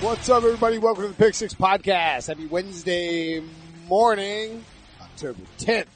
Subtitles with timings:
[0.00, 0.78] What's up, everybody?
[0.78, 2.28] Welcome to the Pick Six Podcast.
[2.28, 3.42] Happy Wednesday
[3.88, 4.64] morning,
[5.02, 5.86] October 10th,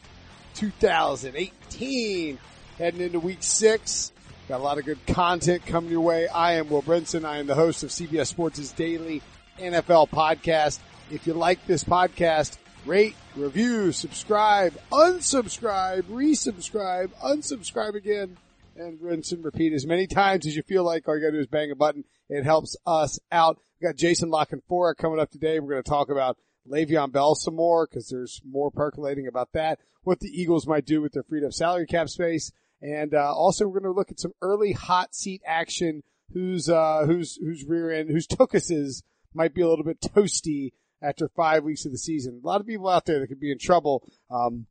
[0.54, 2.38] 2018.
[2.78, 4.10] Heading into week six.
[4.48, 6.26] Got a lot of good content coming your way.
[6.26, 7.24] I am Will Brinson.
[7.24, 9.22] I am the host of CBS Sports' daily
[9.60, 10.80] NFL podcast.
[11.12, 18.36] If you like this podcast, rate, review, subscribe, unsubscribe, resubscribe, unsubscribe again,
[18.76, 21.06] and rinse and repeat as many times as you feel like.
[21.06, 22.02] All you gotta do is bang a button.
[22.28, 23.58] It helps us out.
[23.82, 25.58] We got Jason La Canfora coming up today.
[25.58, 26.38] We're going to talk about
[26.70, 29.80] Le'Veon Bell some more because there's more percolating about that.
[30.04, 32.52] What the Eagles might do with their freed up salary cap space.
[32.80, 36.04] And, uh, also we're going to look at some early hot seat action.
[36.32, 39.02] Who's, uh, who's, who's rear end, whose Tookuses
[39.34, 42.40] might be a little bit toasty after five weeks of the season.
[42.40, 44.04] A lot of people out there that could be in trouble.
[44.30, 44.66] Um,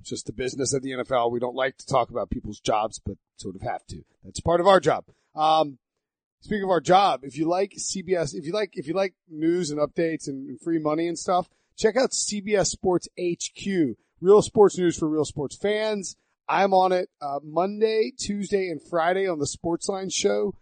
[0.00, 1.32] just the business of the NFL.
[1.32, 4.04] We don't like to talk about people's jobs, but sort of have to.
[4.22, 5.06] That's part of our job.
[5.34, 5.78] Um,
[6.40, 9.70] speaking of our job, if you like CBS, if you like, if you like news
[9.70, 13.96] and updates and, free money and stuff, check out CBS Sports HQ.
[14.20, 16.16] Real sports news for real sports fans.
[16.48, 20.54] I'm on it, uh, Monday, Tuesday, and Friday on the Sportsline show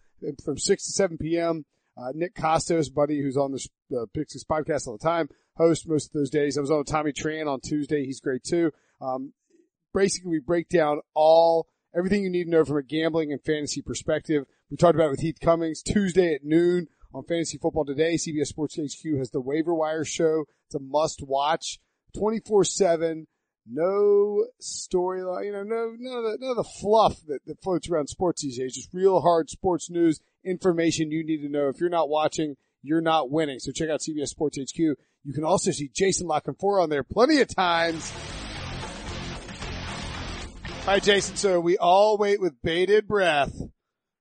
[0.44, 1.64] from 6 to 7 p.m.
[1.96, 6.08] Uh, Nick Kostos, buddy who's on the uh, Six podcast all the time, host most
[6.08, 6.58] of those days.
[6.58, 8.04] I was on Tommy Tran on Tuesday.
[8.04, 8.72] He's great too.
[9.00, 9.32] Um,
[9.94, 13.80] basically we break down all, everything you need to know from a gambling and fantasy
[13.80, 14.44] perspective.
[14.68, 18.16] We talked about it with Heath Cummings Tuesday at noon on Fantasy Football Today.
[18.16, 20.46] CBS Sports HQ has the waiver wire show.
[20.66, 21.78] It's a must watch
[22.18, 23.28] 24 seven.
[23.64, 27.88] No storyline, you know, no, none of the, none of the fluff that, that floats
[27.88, 28.74] around sports these days.
[28.74, 31.68] Just real hard sports news information you need to know.
[31.68, 33.60] If you're not watching, you're not winning.
[33.60, 34.78] So check out CBS Sports HQ.
[34.78, 38.12] You can also see Jason La Canfora on there plenty of times.
[40.86, 41.36] Right, Jason.
[41.36, 43.52] So we all wait with bated breath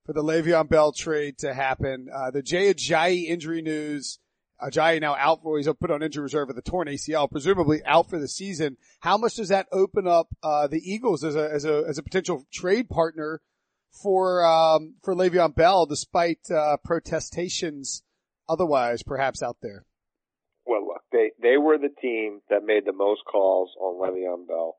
[0.05, 2.07] for the Le'Veon Bell trade to happen.
[2.13, 4.19] Uh, the Jay Ajayi injury news.
[4.61, 8.09] Ajayi now out for, he's put on injury reserve with a torn ACL, presumably out
[8.09, 8.77] for the season.
[9.01, 12.03] How much does that open up, uh, the Eagles as a, as a, as a
[12.03, 13.41] potential trade partner
[13.91, 18.03] for, um, for Le'Veon Bell despite, uh, protestations
[18.47, 19.85] otherwise perhaps out there?
[20.65, 24.75] Well, look, they, they were the team that made the most calls on Le'Veon Bell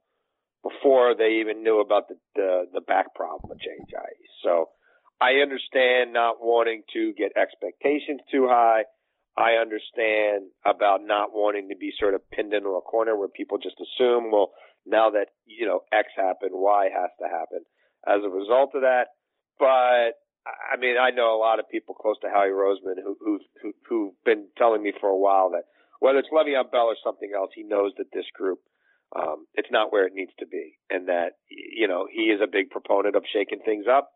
[0.62, 4.24] before they even knew about the, the, the back problem with Jay Ajayi.
[4.42, 4.70] So
[5.20, 8.84] I understand not wanting to get expectations too high.
[9.36, 13.58] I understand about not wanting to be sort of pinned into a corner where people
[13.58, 14.52] just assume, well,
[14.86, 17.60] now that, you know, X happened, Y has to happen
[18.06, 19.08] as a result of that.
[19.58, 20.16] But
[20.46, 23.72] I mean, I know a lot of people close to Howie Roseman who, who, who,
[23.88, 25.64] who've been telling me for a while that
[26.00, 28.60] whether it's Le'Veon Bell or something else, he knows that this group,
[29.14, 32.50] um, it's not where it needs to be and that, you know, he is a
[32.50, 34.10] big proponent of shaking things up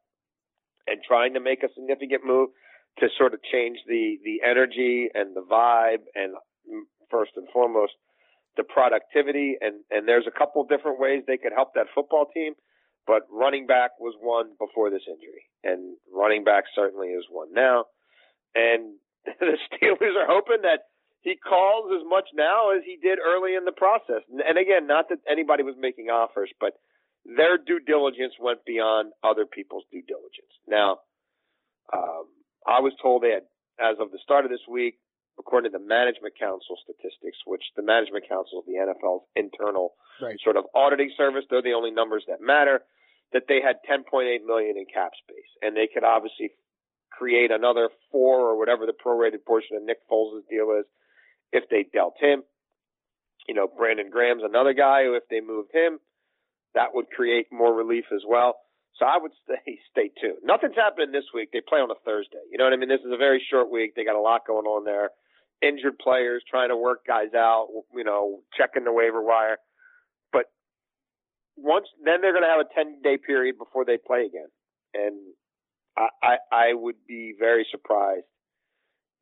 [0.86, 2.50] and trying to make a significant move
[2.98, 6.34] to sort of change the the energy and the vibe and
[6.68, 7.92] mm, first and foremost
[8.56, 9.56] the productivity.
[9.60, 12.54] And and there's a couple different ways they could help that football team
[13.06, 15.48] but running back was one before this injury.
[15.64, 17.86] And running back certainly is one now.
[18.54, 20.86] And the Steelers are hoping that
[21.20, 24.22] he calls as much now as he did early in the process.
[24.30, 26.74] And again not that anybody was making offers but
[27.24, 30.98] their due diligence went beyond other people's due diligence now
[31.92, 32.26] um
[32.66, 33.48] I was told that
[33.80, 35.00] as of the start of this week,
[35.38, 40.36] according to the Management Council statistics, which the Management Council is the NFL's internal right.
[40.44, 42.84] sort of auditing service, they're the only numbers that matter,
[43.32, 45.48] that they had 10.8 million in cap space.
[45.62, 46.50] And they could obviously
[47.10, 50.84] create another four or whatever the prorated portion of Nick Foles' deal is
[51.52, 52.42] if they dealt him.
[53.48, 55.98] You know, Brandon Graham's another guy who if they moved him,
[56.74, 58.56] that would create more relief as well.
[58.96, 60.44] So I would stay stay tuned.
[60.44, 61.50] Nothing's happening this week.
[61.52, 62.42] They play on a Thursday.
[62.50, 62.88] You know what I mean?
[62.88, 63.94] This is a very short week.
[63.94, 65.10] They got a lot going on there.
[65.62, 67.68] Injured players trying to work guys out.
[67.94, 69.58] You know, checking the waiver wire.
[70.32, 70.46] But
[71.56, 74.48] once then they're going to have a ten day period before they play again,
[74.94, 75.16] and
[75.96, 78.24] I, I I would be very surprised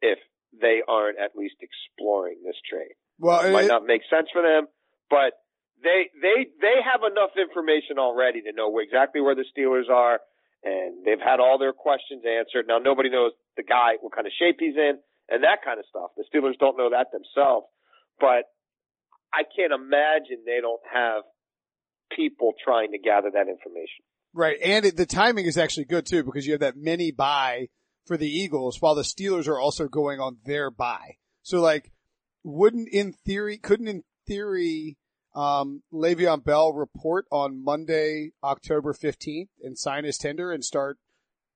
[0.00, 0.18] if
[0.60, 2.94] they aren't at least exploring this trade.
[3.18, 4.68] Well, it might not make sense for them,
[5.10, 5.34] but
[5.82, 10.20] they they they have enough information already to know exactly where the Steelers are,
[10.64, 12.66] and they've had all their questions answered.
[12.66, 14.98] Now nobody knows the guy, what kind of shape he's in,
[15.28, 16.10] and that kind of stuff.
[16.16, 17.66] The Steelers don't know that themselves,
[18.20, 18.50] but
[19.32, 21.22] I can't imagine they don't have
[22.14, 24.02] people trying to gather that information.
[24.34, 27.68] Right, and the timing is actually good too because you have that mini bye
[28.06, 31.16] for the Eagles while the Steelers are also going on their bye.
[31.42, 31.92] So like,
[32.42, 34.96] wouldn't in theory, couldn't in theory
[35.34, 40.98] um, Le'Veon Bell report on Monday, October 15th and sign his tender and start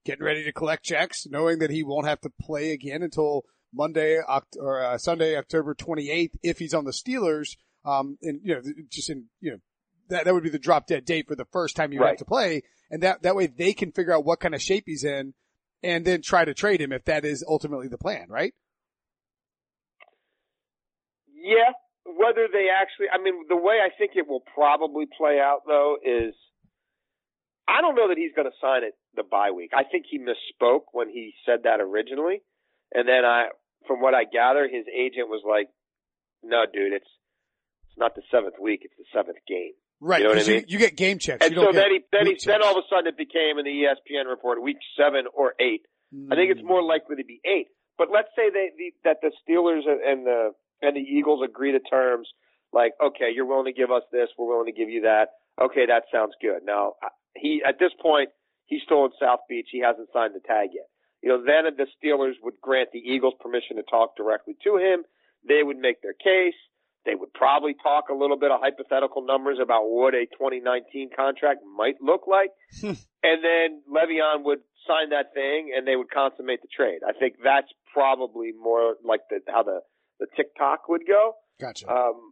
[0.05, 4.19] getting ready to collect checks, knowing that he won't have to play again until Monday
[4.59, 9.11] or uh, Sunday, October 28th, if he's on the Steelers, um, and you know, just
[9.11, 9.59] in you know,
[10.09, 12.11] that that would be the drop dead date for the first time you Right.
[12.11, 14.85] have to play, and that that way they can figure out what kind of shape
[14.87, 15.35] he's in,
[15.83, 18.55] and then try to trade him if that is ultimately the plan, right?
[21.35, 21.73] Yeah,
[22.05, 25.97] whether they actually, I mean, the way I think it will probably play out though
[26.03, 26.35] is,
[27.69, 29.71] I don't know that he's going to sign it the bye week.
[29.73, 32.43] I think he misspoke when he said that originally,
[32.93, 33.55] and then I,
[33.87, 35.69] from what I gather, his agent was like,
[36.43, 37.07] "No, dude, it's
[37.87, 40.19] it's not the seventh week; it's the seventh game." Right.
[40.19, 40.65] You know what I mean?
[40.67, 41.47] you, get game checks.
[41.47, 43.63] And you don't so then he then he then all of a sudden it became
[43.63, 45.87] in the ESPN report week seven or eight.
[46.31, 46.89] I think it's more mm.
[46.89, 47.69] likely to be eight.
[47.97, 50.51] But let's say they the, that the Steelers and the
[50.83, 52.29] and the Eagles agree to terms
[52.73, 55.29] like, okay, you're willing to give us this, we're willing to give you that.
[55.61, 56.61] Okay, that sounds good.
[56.65, 56.95] Now
[57.35, 58.31] he at this point
[58.67, 59.69] he's still in South Beach.
[59.71, 60.87] He hasn't signed the tag yet.
[61.23, 65.05] You know, then the Steelers would grant the Eagles permission to talk directly to him.
[65.47, 66.59] They would make their case.
[67.05, 71.61] They would probably talk a little bit of hypothetical numbers about what a 2019 contract
[71.77, 72.51] might look like.
[72.81, 72.97] Hmm.
[73.23, 77.01] and then Le'Veon would sign that thing and they would consummate the trade.
[77.07, 79.81] I think that's probably more like the, how the,
[80.23, 81.35] the TikTok would go.
[81.61, 81.91] Gotcha.
[81.91, 82.31] Um,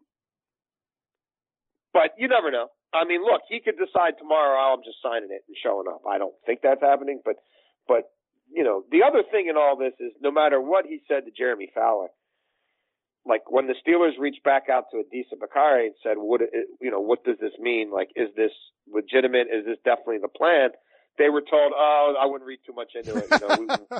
[1.92, 2.68] but you never know.
[2.94, 6.02] I mean, look, he could decide tomorrow, oh, I'm just signing it and showing up.
[6.06, 7.36] I don't think that's happening, but,
[7.86, 8.10] but,
[8.50, 11.30] you know, the other thing in all this is no matter what he said to
[11.30, 12.08] Jeremy Fowler,
[13.26, 16.40] like when the Steelers reached back out to Adisa Bakari and said, what,
[16.80, 17.90] you know, what does this mean?
[17.92, 18.52] Like, is this
[18.90, 19.46] legitimate?
[19.52, 20.70] Is this definitely the plan?
[21.18, 23.26] They were told, oh, I wouldn't read too much into it.
[23.30, 23.76] You know,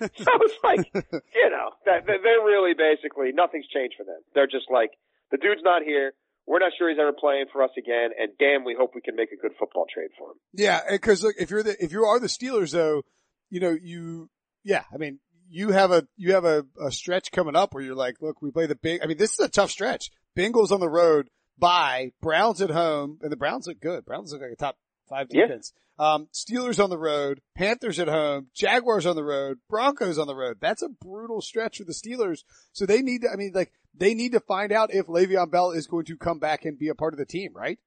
[0.00, 4.20] so it's like, you know, that, they're really basically nothing's changed for them.
[4.34, 4.90] They're just like,
[5.30, 6.12] the dude's not here.
[6.46, 9.14] We're not sure he's ever playing for us again, and damn, we hope we can
[9.14, 10.36] make a good football trade for him.
[10.52, 13.02] Yeah, because look, if you're the if you are the Steelers though,
[13.50, 14.30] you know you
[14.64, 17.94] yeah, I mean you have a you have a, a stretch coming up where you're
[17.94, 19.00] like, look, we play the big.
[19.02, 20.10] I mean, this is a tough stretch.
[20.36, 21.28] Bengals on the road,
[21.60, 24.04] by Browns at home, and the Browns look good.
[24.04, 24.76] Browns look like a top
[25.10, 25.46] five Yeah.
[25.46, 25.72] defense.
[25.98, 30.34] Um, Steelers on the road, Panthers at home, Jaguars on the road, Broncos on the
[30.34, 30.56] road.
[30.58, 32.44] That's a brutal stretch for the Steelers.
[32.72, 35.72] So they need to, I mean, like, they need to find out if Le'Veon Bell
[35.72, 37.78] is going to come back and be a part of the team, right?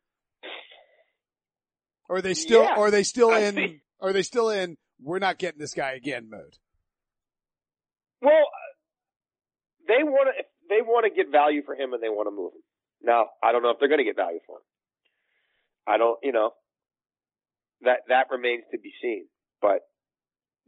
[2.08, 2.76] Or are they still, Yeah.
[2.78, 5.74] or are they still I in, think- are they still in, we're not getting this
[5.74, 6.58] guy again mode?
[8.22, 8.46] Well,
[9.88, 12.54] they want to they want to get value for him and they want to move
[12.54, 12.62] him.
[13.02, 14.64] Now, I don't know if they're going to get value for him.
[15.86, 16.52] I don't, you know,
[17.84, 19.28] that that remains to be seen.
[19.62, 19.82] But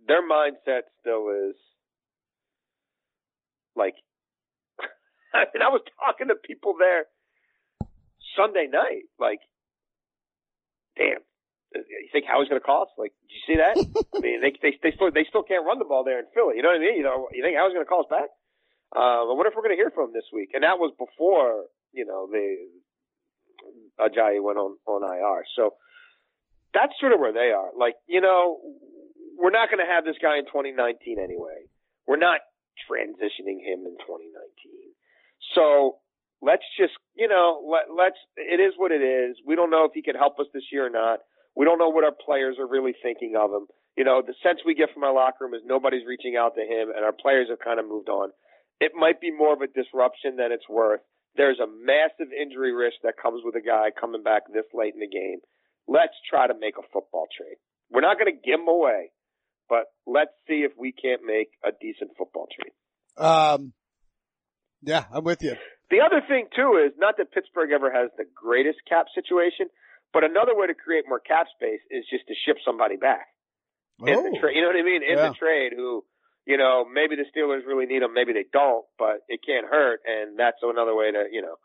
[0.08, 1.56] their mindset still is
[3.76, 3.96] like,
[5.34, 7.06] I mean, I was talking to people there
[8.38, 9.40] Sunday night, like,
[10.98, 11.24] damn.
[11.76, 12.88] You think Howie's going to us?
[12.96, 13.76] Like, did you see that?
[14.16, 16.56] I mean, they they they still they still can't run the ball there in Philly.
[16.56, 16.96] You know what I mean?
[16.96, 18.32] You know, you think Howie's going to call us back?
[18.96, 20.56] Uh, I wonder if we're going to hear from him this week.
[20.56, 22.48] And that was before you know the
[24.00, 25.44] Ajayi went on on IR.
[25.60, 25.76] So
[26.76, 27.72] that's sort of where they are.
[27.72, 28.60] Like, you know,
[29.40, 31.72] we're not going to have this guy in 2019 anyway.
[32.06, 32.44] We're not
[32.84, 34.92] transitioning him in 2019.
[35.56, 36.04] So
[36.42, 39.40] let's just, you know, let, let's, it is what it is.
[39.48, 41.20] We don't know if he can help us this year or not.
[41.56, 43.68] We don't know what our players are really thinking of him.
[43.96, 46.62] You know, the sense we get from our locker room is nobody's reaching out to
[46.68, 48.32] him and our players have kind of moved on.
[48.82, 51.00] It might be more of a disruption than it's worth.
[51.38, 55.00] There's a massive injury risk that comes with a guy coming back this late in
[55.00, 55.40] the game.
[55.88, 57.58] Let's try to make a football trade.
[57.92, 59.12] We're not going to give him away,
[59.70, 62.74] but let's see if we can't make a decent football trade.
[63.18, 63.74] Um,
[64.82, 65.56] yeah, I'm with you.
[65.92, 69.68] The other thing too is not that Pittsburgh ever has the greatest cap situation,
[70.14, 73.28] but another way to create more cap space is just to ship somebody back
[74.06, 74.40] in the Oh.
[74.42, 74.56] trade.
[74.56, 75.04] You know what I mean?
[75.04, 75.30] In Yeah.
[75.30, 76.04] the trade, who
[76.46, 80.02] you know maybe the Steelers really need them, maybe they don't, but it can't hurt,
[80.06, 81.58] and that's another way to you know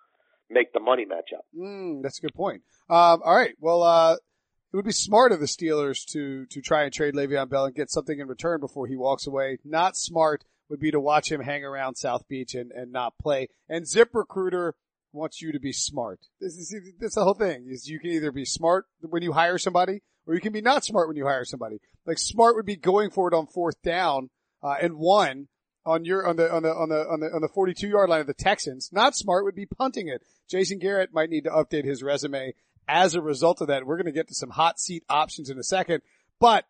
[0.51, 1.45] make the money match up.
[1.57, 2.63] Mm, that's a good point.
[2.89, 3.55] Um, all right.
[3.61, 7.49] Well, uh, it would be smart of the Steelers to, to try and trade Le'Veon
[7.49, 9.59] Bell and get something in return before he walks away.
[9.65, 13.49] Not smart would be to watch him hang around South Beach and, and not play.
[13.69, 14.73] And ZipRecruiter
[15.13, 16.21] wants you to be smart.
[16.41, 19.59] This is, that's the whole thing is you can either be smart when you hire
[19.59, 21.81] somebody or you can be not smart when you hire somebody.
[22.07, 24.31] Like smart would be going for it on fourth down,
[24.63, 25.49] uh, and one
[25.85, 28.21] on your, on the, on the, on the, on the, on the 42 yard line
[28.21, 28.91] of the Texans.
[28.93, 30.23] Not smart would be punting it.
[30.49, 32.55] Jason Garrett might need to update his resume
[32.89, 33.87] as a result of that.
[33.87, 36.03] We're going to get to some hot seat options in a second,
[36.39, 36.67] but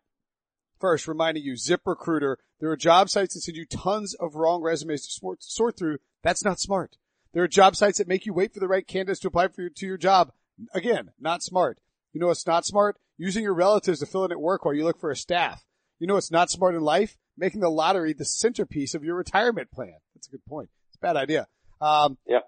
[0.79, 5.07] first reminding you, ZipRecruiter, there are job sites that send you tons of wrong resumes
[5.07, 5.97] to sort, through.
[6.21, 6.97] That's not smart.
[7.33, 9.61] There are job sites that make you wait for the right candidates to apply for
[9.61, 10.31] your, to your job.
[10.73, 11.79] Again, not smart.
[12.13, 12.97] You know what's not smart?
[13.17, 15.65] Using your relatives to fill in at work while you look for a staff.
[15.97, 17.17] You know what's not smart in life?
[17.37, 19.95] Making the lottery the centerpiece of your retirement plan.
[20.15, 20.69] That's a good point.
[20.89, 21.47] It's a bad idea.
[21.79, 22.41] Um, yeah.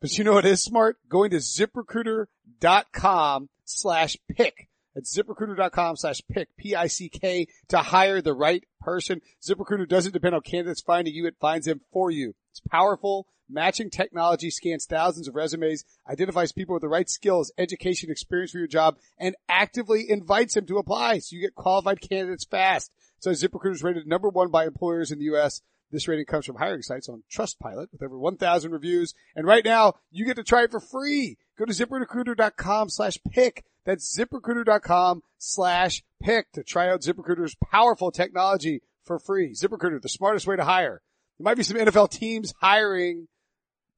[0.00, 0.96] But you know what is smart?
[1.08, 4.68] Going to ziprecruiter.com slash pick.
[4.94, 9.20] That's ziprecruiter.com slash pick, P-I-C-K, to hire the right person.
[9.46, 11.26] ZipRecruiter doesn't depend on candidates finding you.
[11.26, 12.34] It finds them for you.
[12.50, 13.26] It's powerful.
[13.50, 18.58] Matching technology scans thousands of resumes, identifies people with the right skills, education, experience for
[18.58, 22.90] your job, and actively invites them to apply so you get qualified candidates fast.
[23.20, 25.62] So ZipRecruiter is rated number one by employers in the U.S.
[25.90, 29.14] This rating comes from hiring sites on Trustpilot with over 1,000 reviews.
[29.34, 31.38] And right now, you get to try it for free.
[31.58, 33.64] Go to ziprecruiter.com slash pick.
[33.84, 39.52] That's ziprecruiter.com slash pick to try out ZipRecruiter's powerful technology for free.
[39.52, 41.00] ZipRecruiter, the smartest way to hire.
[41.38, 43.28] There might be some NFL teams hiring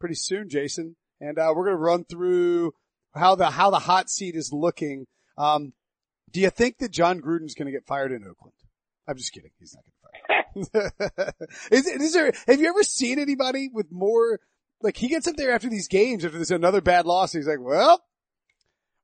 [0.01, 0.97] pretty soon, Jason.
[1.21, 2.73] And, uh, we're going to run through
[3.15, 5.07] how the, how the hot seat is looking.
[5.37, 5.75] Um,
[6.33, 8.55] do you think that Jon Gruden's going to get fired in Oakland?
[9.07, 9.51] I'm just kidding.
[9.59, 11.33] He's not going to fire.
[11.71, 14.41] is, is there, have you ever seen anybody with more,
[14.83, 17.61] like he gets up there after these games, after there's another bad loss, he's like,
[17.61, 18.03] well,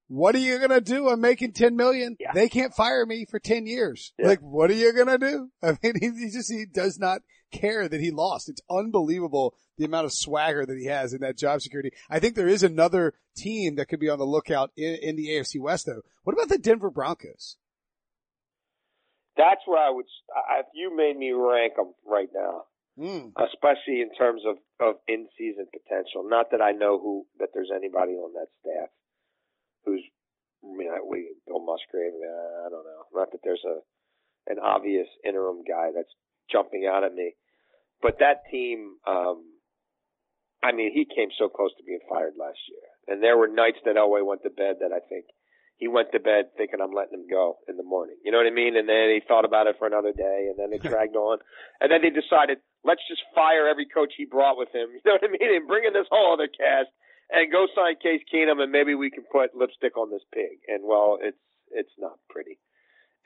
[0.09, 1.09] what are you gonna do?
[1.09, 2.17] I'm making 10 million.
[2.21, 2.33] Yeah.
[2.33, 4.13] They can't fire me for 10 years.
[4.19, 4.29] Yeah.
[4.29, 5.51] Like, what are you gonna do?
[5.63, 7.23] I mean, he, he just, he does not
[7.53, 8.49] care that he lost.
[8.49, 11.91] It's unbelievable the amount of swagger that he has in that job security.
[12.11, 15.29] I think there is another team that could be on the lookout in, in the
[15.29, 16.03] AFC West though.
[16.25, 17.57] What about the Denver Broncos?
[19.37, 20.07] That's where I would.
[20.61, 22.65] If you made me rank them right now,
[22.99, 23.33] Mm.
[23.37, 26.25] especially in terms of of in season potential.
[26.25, 28.89] Not that I know who that there's anybody on that staff
[29.85, 30.01] who's.
[30.65, 32.15] I mean, I, we Bill Musgrave.
[32.17, 33.05] I don't know.
[33.13, 33.81] Not that there's a
[34.51, 36.09] an obvious interim guy that's
[36.51, 37.35] jumping out at me,
[38.03, 38.97] but that team.
[39.07, 39.53] um
[40.63, 43.79] I mean, he came so close to being fired last year, and there were nights
[43.85, 45.27] that Elway went to bed that I think
[45.77, 48.17] he went to bed thinking I'm letting him go in the morning.
[48.25, 48.77] You know what I mean?
[48.77, 51.39] And then he thought about it for another day, and then it dragged on,
[51.81, 54.89] and then they decided let's just fire every coach he brought with him.
[54.95, 55.55] You know what I mean?
[55.55, 56.89] And bring in this whole other cast
[57.31, 60.65] and go sign Case Keenum, and maybe we can put lipstick on this pig.
[60.69, 61.39] And well, it's
[61.71, 62.59] it's not pretty,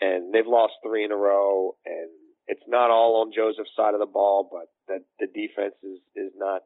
[0.00, 2.11] and they've lost three in a row, and
[2.50, 6.33] it's not all on Joseph's side of the ball, but that the defense is is
[6.37, 6.62] not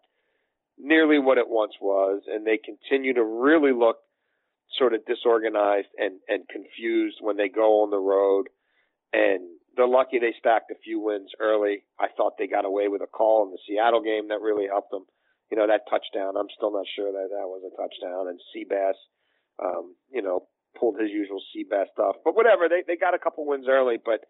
[0.79, 3.99] nearly what it once was, and they continue to really look
[4.79, 8.49] sort of disorganized and and confused when they go on the road.
[9.13, 11.85] And they're lucky they stacked a few wins early.
[12.01, 14.91] I thought they got away with a call in the Seattle game that really helped
[14.91, 15.05] them.
[15.51, 16.41] You know that touchdown.
[16.41, 18.33] I'm still not sure that that was a touchdown.
[18.33, 18.97] And Seabass,
[19.63, 20.49] um, you know,
[20.81, 22.17] pulled his usual Seabass stuff.
[22.25, 24.25] But whatever, they they got a couple wins early, but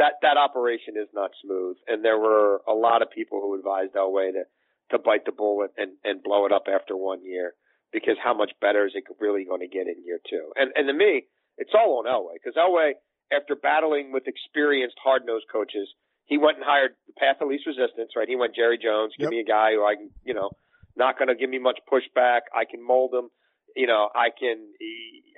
[0.00, 1.76] that that operation is not smooth.
[1.86, 4.44] And there were a lot of people who advised Elway to
[4.90, 7.52] to bite the bullet and and blow it up after one year
[7.92, 10.52] because how much better is it really going to get in year two?
[10.56, 11.26] And and to me,
[11.58, 12.92] it's all on Elway because Elway,
[13.30, 15.88] after battling with experienced hard nosed coaches,
[16.24, 18.12] he went and hired the path of least resistance.
[18.16, 18.28] Right?
[18.28, 19.12] He went Jerry Jones.
[19.18, 19.30] Give Yep.
[19.30, 20.50] me a guy who I can, you know,
[20.96, 22.48] not going to give me much pushback.
[22.56, 23.28] I can mold him.
[23.76, 24.58] You know, I can.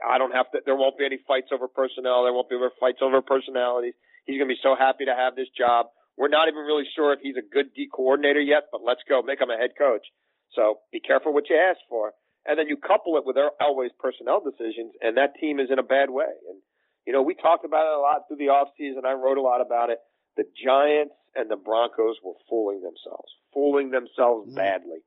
[0.09, 0.59] I don't have to.
[0.65, 2.23] There won't be any fights over personnel.
[2.25, 3.95] There won't be ever fights over personalities.
[4.25, 5.87] He's going to be so happy to have this job.
[6.17, 9.23] We're not even really sure if he's a good D coordinator yet, but let's go
[9.23, 10.07] make him a head coach.
[10.55, 12.13] So be careful what you ask for.
[12.47, 15.79] And then you couple it with El- Elway's personnel decisions, and that team is in
[15.79, 16.31] a bad way.
[16.51, 16.59] And
[17.07, 19.03] you know, we talked about it a lot through the off season.
[19.07, 19.99] I wrote a lot about it.
[20.37, 24.57] The Giants and the Broncos were fooling themselves, fooling themselves Mm.
[24.57, 25.01] badly.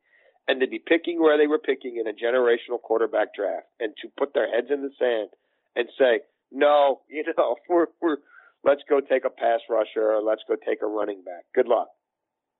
[0.48, 4.10] And to be picking where they were picking in a generational quarterback draft, and to
[4.17, 5.29] put their heads in the sand
[5.75, 8.17] and say, "No, you know, we're we're
[8.65, 11.45] let's go take a pass rusher, or let's go take a running back.
[11.53, 11.88] Good luck."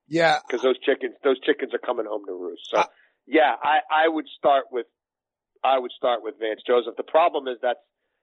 [0.08, 0.38] Yeah.
[0.46, 2.70] because those chickens those chickens are coming home to roost.
[2.70, 2.86] So Uh,
[3.26, 4.86] yeah, I I would start with
[5.64, 6.94] I would start with Vance Joseph.
[6.96, 7.80] The problem is that's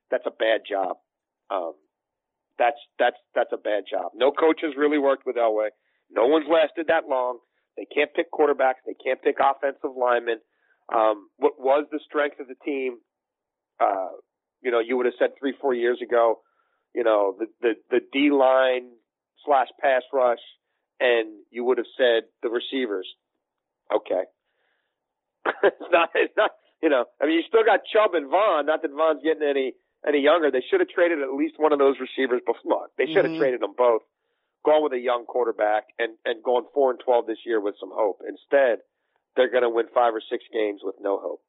[0.10, 0.98] that's a bad job.
[1.50, 1.74] Um,
[2.58, 4.12] that's that's that's a bad job.
[4.16, 5.70] No coach has really worked with Elway.
[6.10, 7.40] No one's lasted that long.
[7.76, 8.86] They can't pick quarterbacks.
[8.86, 10.38] They can't pick offensive linemen.
[10.94, 12.98] Um, what was the strength of the team?
[13.80, 14.14] Uh,
[14.62, 16.42] you know, you would have said three, four years ago.
[16.94, 18.90] You know, the the the D line
[19.46, 20.40] slash pass rush
[21.00, 23.08] and you would have said the receivers.
[23.94, 24.24] Okay.
[25.64, 28.66] it's not, it's not, you know, I mean, you still got Chubb and Von.
[28.66, 29.74] Not that Von's getting any,
[30.08, 30.50] any younger.
[30.52, 32.62] They should have traded at least one of those receivers before.
[32.64, 33.40] Look, they should have Mhm.
[33.40, 34.04] traded them both,
[34.64, 37.92] gone with a young quarterback and, and gone four and 12 this year with some
[37.92, 38.22] hope.
[38.28, 38.80] Instead,
[39.36, 41.42] they're going to win five or six games with no hope.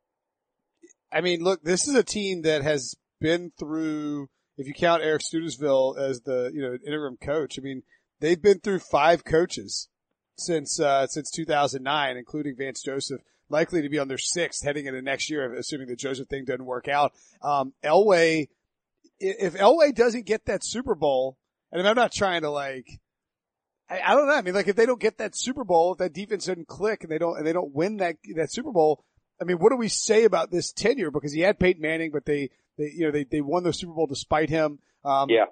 [1.13, 5.23] I mean, look, this is a team that has been through, if you count Eric
[5.23, 7.83] Studesville as the, you know, interim coach, I mean,
[8.21, 9.89] they've been through five coaches
[10.37, 15.03] since, uh, since 2009, including Vance Joseph, likely to be on their sixth heading into
[15.03, 17.13] next year, assuming the Joseph thing doesn't work out.
[17.43, 18.49] Um, Elway,
[19.19, 21.37] if Elway doesn't get that Super Bowl,
[21.73, 23.01] And I'm not trying to like,
[23.91, 24.35] I, I don't know.
[24.35, 27.03] I mean, like if they don't get that Super Bowl, if that defense doesn't click
[27.03, 29.05] and they don't, and they don't win that, that Super Bowl,
[29.41, 31.11] I mean, what do we say about this tenure?
[31.11, 33.93] Because he had Peyton Manning, but they, they, you know, they, they won the Super
[33.93, 34.79] Bowl despite him.
[35.05, 35.47] Um, Yeah.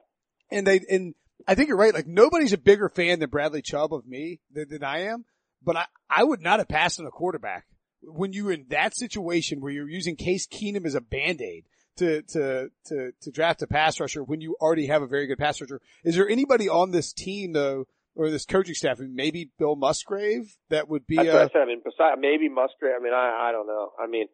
[0.51, 1.15] and they, and
[1.47, 1.95] I think you're right.
[1.95, 5.25] Like nobody's a bigger fan than Bradley Chubb of me than, than I am,
[5.63, 7.67] but I, I would not have passed on a quarterback
[8.03, 11.65] when you're in that situation where you're using Case Keenum as a band-aid
[11.99, 15.39] to, to, to, to draft a pass rusher when you already have a very good
[15.39, 15.81] pass rusher.
[16.05, 20.89] Is there anybody on this team though, or this coaching staff, maybe Bill Musgrave that
[20.89, 21.63] would be That's a what I said.
[21.63, 22.95] I mean, besides maybe Musgrave.
[22.99, 23.93] I mean, I I don't know.
[24.03, 24.27] I mean,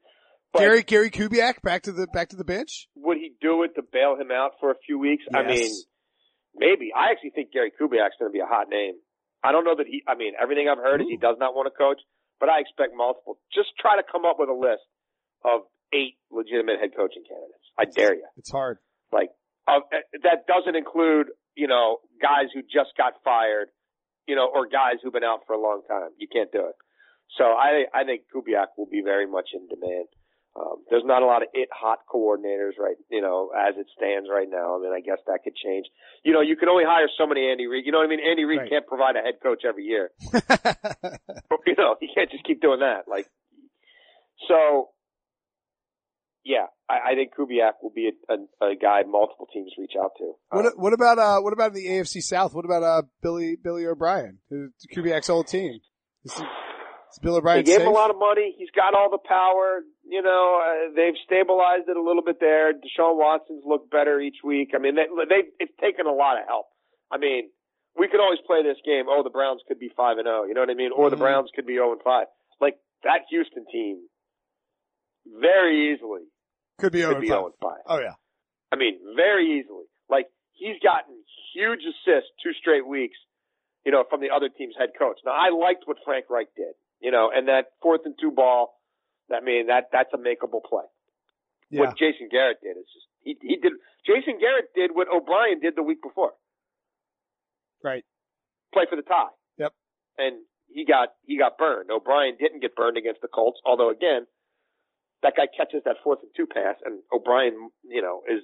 [0.53, 2.89] but Gary, Gary Kubiak back to the, back to the bench?
[2.97, 5.25] would he do it to bail him out for a few weeks?
[5.35, 5.73] I mean,
[6.55, 6.93] maybe.
[6.95, 8.95] I actually think Gary Kubiak's going to be a hot name.
[9.43, 10.03] I don't know that he.
[10.07, 12.01] I mean, everything I've heard is he does not want to coach,
[12.41, 13.39] but I expect multiple.
[13.55, 14.85] Just try to come up with a list
[15.45, 15.63] of
[15.93, 17.65] eight legitimate head coaching candidates.
[17.79, 18.27] I dare you.
[18.37, 18.79] It's hard.
[19.13, 19.31] Like
[19.67, 19.81] uh,
[20.23, 23.69] that doesn't include you know guys who just got fired,
[24.27, 26.11] you know, or guys who've been out for a long time.
[26.19, 26.77] You can't do it.
[27.39, 30.11] So I I think Kubiak will be very much in demand.
[30.59, 34.29] Um, there's not a lot of it hot coordinators right, you know, as it stands
[34.29, 34.77] right now.
[34.77, 35.87] I mean, I guess that could change.
[36.25, 37.87] You know, you can only hire so many Andy Reid.
[37.87, 38.19] You know what I mean?
[38.29, 38.71] Andy Reid Right.
[38.71, 40.11] can't provide a head coach every year.
[41.67, 43.03] You know, he can't just keep doing that.
[43.07, 43.27] Like,
[44.49, 44.89] so,
[46.45, 50.13] yeah, I, I think Kubiak will be a, a, a guy multiple teams reach out
[50.19, 50.25] to.
[50.51, 52.55] Um, What what about uh what about the AFC South?
[52.55, 54.39] What about uh Billy Billy O'Brien,
[54.95, 55.81] Kubiak's old team?
[56.25, 56.45] Is, he,
[57.13, 57.83] is Bill They gave safe?
[57.83, 58.55] him a lot of money.
[58.59, 59.81] He's got all the power.
[60.07, 62.73] You know, uh, they've stabilized it a little bit there.
[62.73, 64.71] Deshaun Watson's looked better each week.
[64.75, 66.67] I mean, they, they it's taken a lot of help.
[67.11, 67.51] I mean,
[67.97, 69.05] we could always play this game.
[69.09, 70.45] Oh, the Browns could be five and zero.
[70.45, 70.91] You know what I mean?
[70.95, 71.21] Or the Mhm.
[71.21, 72.27] Browns could be zero and five.
[72.61, 74.07] Like that Houston team,
[75.41, 76.23] very easily
[76.79, 77.83] Could be could be zero and five.
[77.87, 78.15] Oh yeah.
[78.73, 79.85] I mean, very easily.
[80.09, 81.15] Like he's gotten
[81.55, 83.17] huge assists two straight weeks,
[83.85, 85.19] you know, from the other team's head coach.
[85.25, 88.75] Now I liked what Frank Reich did, you know, and that fourth and two ball.
[89.33, 90.85] I mean, that that's a makeable play.
[91.71, 91.81] Yeah.
[91.81, 93.73] What Jason Garrett did is just he he did.
[94.07, 96.33] Jason Garrett did what O'Brien did the week before.
[97.85, 98.05] Right.
[98.73, 99.33] Play for the tie.
[99.59, 99.73] Yep.
[100.17, 100.37] And
[100.69, 101.91] he got he got burned.
[101.91, 104.27] O'Brien didn't get burned against the Colts, although again,
[105.23, 108.43] that guy catches that fourth and two pass, and O'Brien, you know, is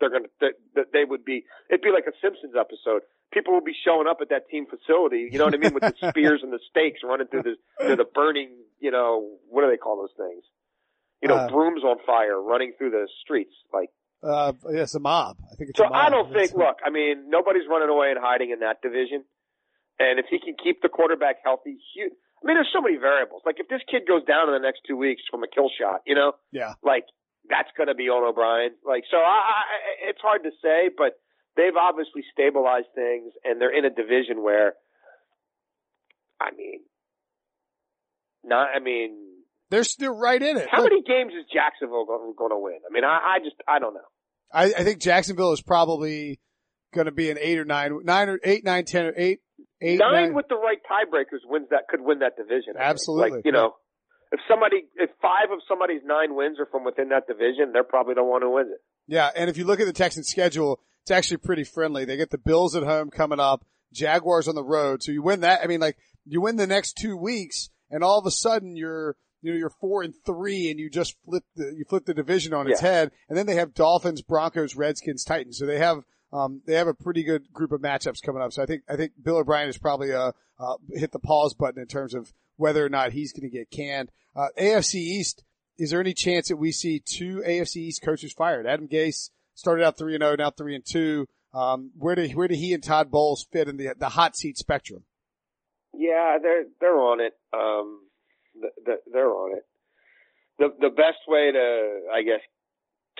[0.00, 3.02] they're gonna they, they would be it'd be like a Simpsons episode.
[3.32, 5.82] People will be showing up at that team facility, you know what I mean, with
[5.82, 9.70] the spears and the stakes running through the through the burning, you know, what do
[9.70, 10.44] they call those things?
[11.22, 13.52] You know, Uh, brooms on fire running through the streets.
[13.72, 13.90] Like
[14.22, 15.36] Uh, yeah, it's a mob.
[15.52, 15.98] I think it's so a mob.
[16.06, 19.24] I don't think look, I mean, nobody's running away and hiding in that division.
[20.00, 23.42] And if he can keep the quarterback healthy, he, I mean, there's so many variables.
[23.44, 26.02] Like if this kid goes down in the next two weeks from a kill shot,
[26.06, 26.74] you know, Yeah.
[26.82, 27.04] like
[27.50, 28.72] that's going to be on O'Brien.
[28.86, 29.62] Like, so I, I,
[30.10, 31.18] it's hard to say, but
[31.58, 34.74] they've obviously stabilized things and they're in a division where,
[36.40, 36.80] I mean,
[38.44, 39.16] not, I mean,
[39.70, 40.68] They're still right in it.
[40.70, 42.78] how Look, many games is Jacksonville going to win?
[42.88, 44.06] I mean, I, I just, I don't know.
[44.52, 46.40] I, I think Jacksonville is probably
[46.94, 49.40] going to be an eight or nine, nine or eight, nine, ten or eight,
[49.82, 50.34] eight, Nine nine.
[50.34, 52.74] with the right tiebreakers wins that could win that division.
[52.78, 52.84] I.
[52.84, 53.30] Absolutely.
[53.38, 53.74] Like, you know,
[54.32, 58.14] if somebody, if five of somebody's nine wins are from within that division, they're probably
[58.14, 58.80] the one who wins it.
[59.06, 62.04] Yeah, and if you look at the Texans schedule, it's actually pretty friendly.
[62.04, 65.02] They get the Bills at home coming up, Jaguars on the road.
[65.02, 65.60] So you win that.
[65.64, 69.16] I mean, like you win the next two weeks, and all of a sudden you're
[69.40, 72.52] you know you're four and three, and you just flip the you flip the division
[72.52, 72.88] on its Yeah.
[72.88, 73.10] head.
[73.30, 75.56] And then they have Dolphins, Broncos, Redskins, Titans.
[75.56, 78.52] So they have um they have a pretty good group of matchups coming up.
[78.52, 81.80] So I think I think Bill O'Brien is probably uh, uh hit the pause button
[81.80, 84.10] in terms of whether or not he's going to get canned.
[84.36, 85.42] Uh, AFC East.
[85.78, 88.66] Is there any chance that we see two AFC East coaches fired?
[88.66, 91.26] Adam Gase started out three and zero, now three and two.
[91.52, 94.56] Um, where do where do he and Todd Bowles fit in the the hot seat
[94.56, 95.04] spectrum?
[95.92, 97.32] Yeah, they're they're on it.
[97.52, 98.02] Um,
[98.54, 99.64] th- th- they're on it.
[100.58, 102.40] The the best way to, I guess,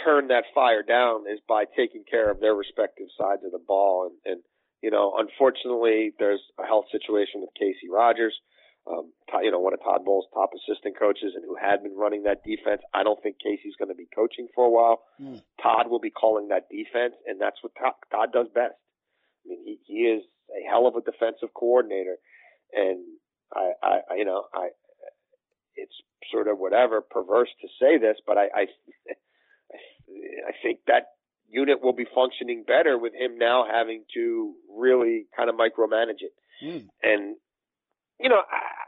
[0.05, 4.11] turn that fire down is by taking care of their respective sides of the ball.
[4.11, 4.42] And, and
[4.83, 8.38] you know, unfortunately, there's a health situation with Kacy Rodgers.
[8.90, 12.22] Um, you know, one of Todd Bowles' top assistant coaches, and who had been running
[12.22, 12.81] that defense.
[12.94, 15.03] I don't think Kacy's going to be coaching for a while.
[15.20, 15.42] Mm.
[15.62, 18.74] Todd will be calling that defense, and that's what Todd, Todd does best.
[19.44, 22.16] I mean, he, he is a hell of a defensive coordinator,
[22.72, 23.05] and
[23.55, 24.70] I, I, I you know, I,
[25.77, 25.94] it's
[26.33, 28.66] sort of whatever perverse to say this, but I, I,
[30.48, 31.12] I think that
[31.48, 36.33] unit will be functioning better with him now having to really kind of micromanage it.
[36.62, 36.88] Mm.
[37.03, 37.37] And
[38.20, 38.42] you know,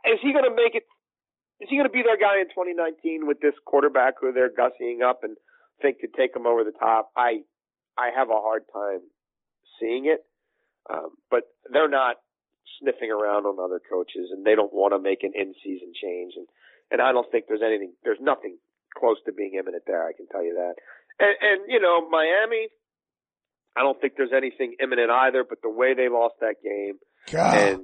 [0.06, 0.84] is he going to make it?
[1.60, 5.02] Is he going to be their guy in 2019 with this quarterback who they're gussying
[5.04, 5.36] up and
[5.82, 7.10] think could take him over the top?
[7.16, 7.44] I,
[7.98, 9.04] I have a hard time
[9.78, 10.24] seeing it.
[10.88, 12.16] Um, but they're not
[12.80, 16.32] sniffing around on other coaches, and they don't want to make an in-season change.
[16.36, 16.46] And
[16.90, 18.58] and I don't think there's anything, there's nothing
[18.98, 20.06] close to being imminent there.
[20.06, 20.74] I can tell you that.
[21.18, 22.68] And, and you know, Miami,
[23.76, 25.44] I don't think there's anything imminent either.
[25.48, 26.98] But the way they lost that game,
[27.30, 27.54] God.
[27.56, 27.80] and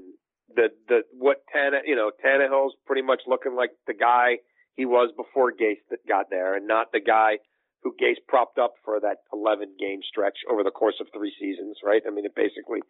[0.55, 4.39] the the what Tanner, you know, Tannehill's pretty much looking like the guy
[4.77, 7.39] he was before Gase got there, and not the guy
[7.83, 11.79] who Gase propped up for that 11 game stretch over the course of three seasons,
[11.85, 12.03] right?
[12.07, 12.81] I mean, it basically,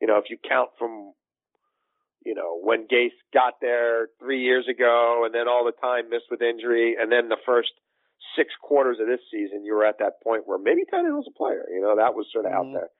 [0.00, 1.12] you know, if you count from,
[2.24, 6.26] you know, when Gase got there three years ago, and then all the time missed
[6.30, 7.70] with injury, and then the first
[8.36, 11.64] six quarters of this season, you were at that point where maybe Tannehill's a player.
[11.72, 12.56] You know, that was sort of Mhm.
[12.56, 12.90] out there,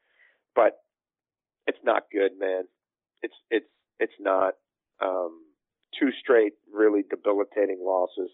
[0.54, 0.78] but
[1.66, 2.68] it's not good, man.
[3.22, 3.68] It's it's
[4.02, 4.54] it's not.
[5.00, 5.40] Um,
[5.98, 8.30] two straight really debilitating losses,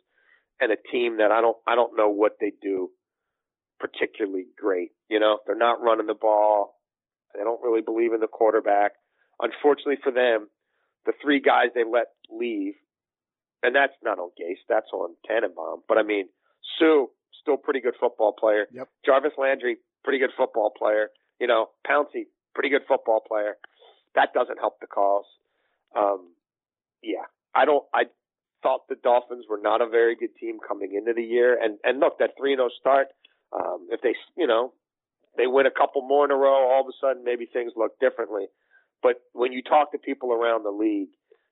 [0.60, 2.90] and a team that I don't I don't know what they do
[3.78, 4.90] particularly great.
[5.08, 6.74] You know, they're not running the ball.
[7.34, 8.92] They don't really believe in the quarterback.
[9.40, 10.48] Unfortunately for them,
[11.06, 12.74] the three guys they let leave,
[13.62, 15.82] and that's not on Gase, that's on Tannenbaum.
[15.86, 16.28] But I mean,
[16.78, 17.06] Suh,
[17.40, 18.66] still pretty good football player.
[18.72, 18.88] Yep.
[19.06, 21.10] Jarvis Landry, pretty good football player.
[21.40, 23.54] You know, Pouncey, pretty good football player.
[24.14, 25.24] That doesn't help the cause.
[25.96, 26.32] Um,
[27.02, 27.84] yeah, I don't.
[27.94, 28.04] I
[28.62, 32.00] thought the Dolphins were not a very good team coming into the year, and and
[32.00, 33.08] look, that three and zero start.
[33.52, 34.74] Um, if they, you know,
[35.36, 37.98] they win a couple more in a row, all of a sudden maybe things look
[37.98, 38.46] differently.
[39.02, 41.08] But when you talk to people around the league,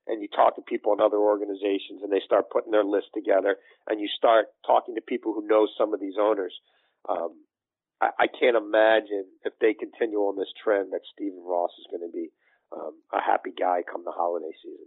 [0.06, 3.56] and you talk to people in other organizations, and they start putting their list together,
[3.88, 6.54] and you start talking to people who know some of these owners,
[7.08, 7.34] um,
[8.00, 12.06] I, I can't imagine if they continue on this trend that Stephen Ross is going
[12.08, 12.30] to be
[12.72, 14.86] um, a happy guy come the holiday season.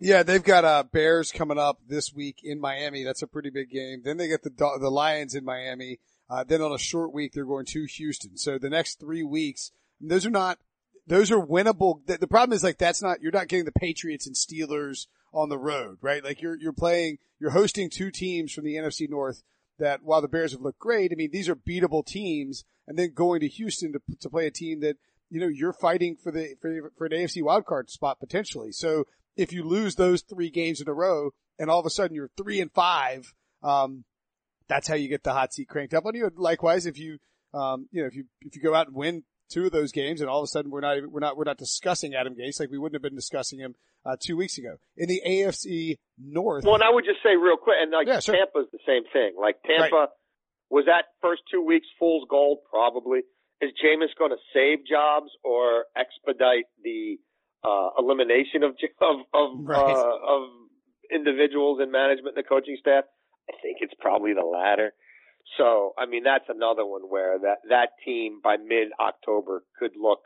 [0.00, 3.02] Yeah, they've got uh Bears coming up this week in Miami.
[3.02, 4.02] That's a pretty big game.
[4.04, 5.98] Then they get the the Lions in Miami.
[6.30, 8.36] Uh, then on a short week, they're going to Houston.
[8.36, 10.58] So the next three weeks, those are not,
[11.06, 12.04] those are winnable.
[12.06, 15.48] The, the problem is like that's not, you're not getting the Patriots and Steelers on
[15.48, 16.22] the road, right?
[16.22, 19.42] Like you're, you're playing, you're hosting two teams from the NFC North
[19.78, 23.12] that while the Bears have looked great, I mean, these are beatable teams and then
[23.14, 24.96] going to Houston to, to play a team that,
[25.30, 28.72] you know, you're fighting for the, for, for an AFC wildcard spot potentially.
[28.72, 29.04] So
[29.36, 32.30] if you lose those three games in a row and all of a sudden you're
[32.36, 34.04] three and five, um,
[34.68, 36.30] that's how you get the hot seat cranked up on you.
[36.36, 37.18] Likewise, if you,
[37.54, 40.20] um, you know, if you, if you go out and win two of those games
[40.20, 42.60] and all of a sudden we're not even, we're not, we're not discussing Adam Gase
[42.60, 44.76] like we wouldn't have been discussing him, uh, two weeks ago.
[44.96, 46.64] In the AFC North.
[46.64, 48.34] Well, and I would just say real quick, and like Yeah, sure.
[48.34, 49.34] Tampa's the same thing.
[49.38, 50.08] Like Tampa
[50.70, 53.20] was that first two weeks fool's gold, probably.
[53.60, 57.16] Is Jameis going to save jobs or expedite the
[57.64, 59.78] uh, elimination of of of, Right.
[59.78, 60.42] uh, of
[61.12, 63.04] individuals in management and the coaching staff?
[63.50, 64.92] I think it's probably the latter.
[65.56, 70.20] So, I mean, that's another one where that that team by mid October could look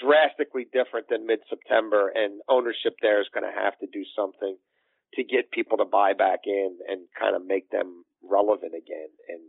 [0.00, 4.56] drastically different than mid September, and ownership there is going to have to do something
[5.14, 9.12] to get people to buy back in and kind of make them relevant again.
[9.28, 9.40] And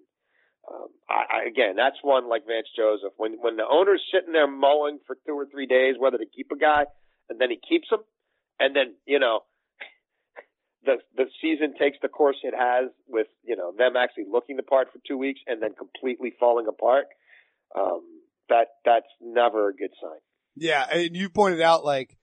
[0.70, 3.14] um, I, again, that's one like Vance Joseph.
[3.18, 6.52] When when the owner's sitting there mulling for two or three days whether to keep
[6.52, 6.86] a guy,
[7.30, 8.00] and then he keeps him,
[8.60, 9.42] and then you know
[10.86, 14.64] the the season takes the course it has with you know them actually looking the
[14.64, 17.06] part for two weeks and then completely falling apart.
[17.76, 18.02] Um,
[18.50, 20.20] that that's never a good sign.
[20.56, 20.86] Yeah.
[20.92, 22.18] And you pointed out like,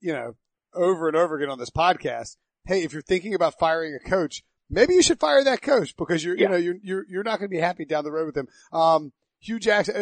[0.00, 0.36] you know,
[0.74, 2.36] over and over again on this podcast,
[2.66, 6.24] Hey, if you're thinking about firing a coach, maybe you should fire that coach because
[6.24, 8.36] you're, you know, you're, you're, you're not going to be happy down the road with
[8.36, 8.48] him.
[8.72, 9.94] Um, Hue Jackson,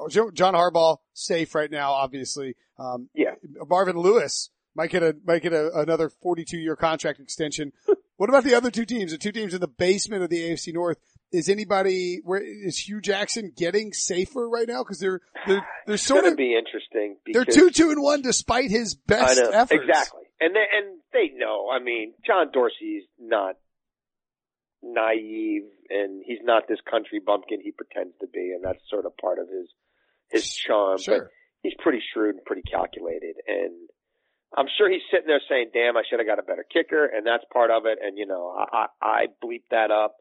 [0.00, 2.54] uh, John Harbaugh safe right now, obviously.
[2.78, 3.34] Um, Yeah.
[3.68, 7.72] Marvin Lewis might get a, might get a, another 42 year contract extension.
[8.16, 9.12] what about the other two teams?
[9.12, 10.98] The two teams in the basement of the AFC North.
[11.30, 14.82] Is anybody, where is Hue Jackson getting safer right now?
[14.82, 17.16] Cause they're, they're, they're sort of, be interesting.
[17.32, 19.72] they're two, two and one despite his best efforts.
[19.72, 21.68] exactly, and they, and they know.
[21.70, 23.56] I mean, John Dorsey's not
[24.82, 29.16] naive, and he's not this country bumpkin he pretends to be, and that's sort of
[29.16, 29.68] part of his
[30.30, 30.98] his charm.
[31.06, 31.28] But
[31.62, 33.88] he's pretty shrewd and pretty calculated, and
[34.56, 37.26] I'm sure he's sitting there saying, "Damn, I should have got a better kicker," and
[37.26, 37.98] that's part of it.
[38.02, 40.16] And you know, I I, I bleeped that up,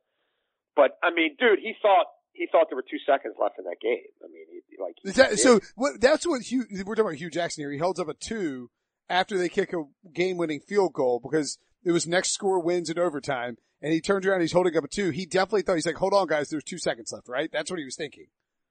[0.76, 3.82] but I mean, dude, he thought he thought there were two seconds left in that
[3.82, 4.10] game.
[4.24, 7.16] I mean, he, like he Is that, so what, that's what Hue, we're talking about
[7.16, 7.72] Hue Jackson here.
[7.72, 8.70] He holds up a two
[9.10, 13.00] after they kick a game winning field goal because it was next score wins in
[13.00, 15.12] overtime and he turns around, he's holding up a two.
[15.12, 17.50] He definitely thought, he's like, hold on guys, there's two seconds left, right?
[17.52, 18.28] That's what he was thinking.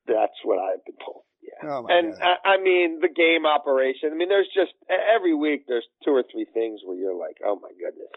[0.07, 1.23] That's what I've been told.
[1.43, 1.71] Yeah.
[1.71, 2.15] Oh and.
[2.21, 4.11] I, I mean, the game operation.
[4.13, 7.59] I mean, there's just every week there's two or three things where you're like, oh
[7.61, 8.11] my goodness.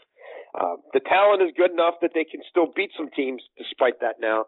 [0.58, 4.18] Um, the talent is good enough that they can still beat some teams despite that
[4.20, 4.46] now.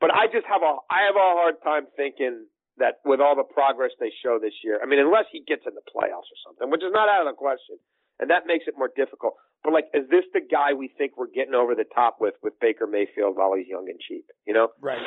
[0.00, 2.46] But I just have a I have a hard time thinking
[2.78, 5.74] that with all the progress they show this year, I mean, unless he gets in
[5.74, 7.78] the playoffs or something, which is not out of the question,
[8.18, 9.34] and that makes it more difficult.
[9.64, 12.54] But like, is this the guy we think we're getting over the top with with
[12.60, 14.24] Baker Mayfield while he's young and cheap?
[14.46, 15.02] You know, Right.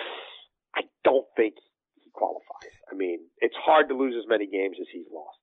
[0.75, 1.55] I don't think
[1.99, 2.75] he qualifies.
[2.91, 5.37] I mean, it's hard to lose as many games as he's lost.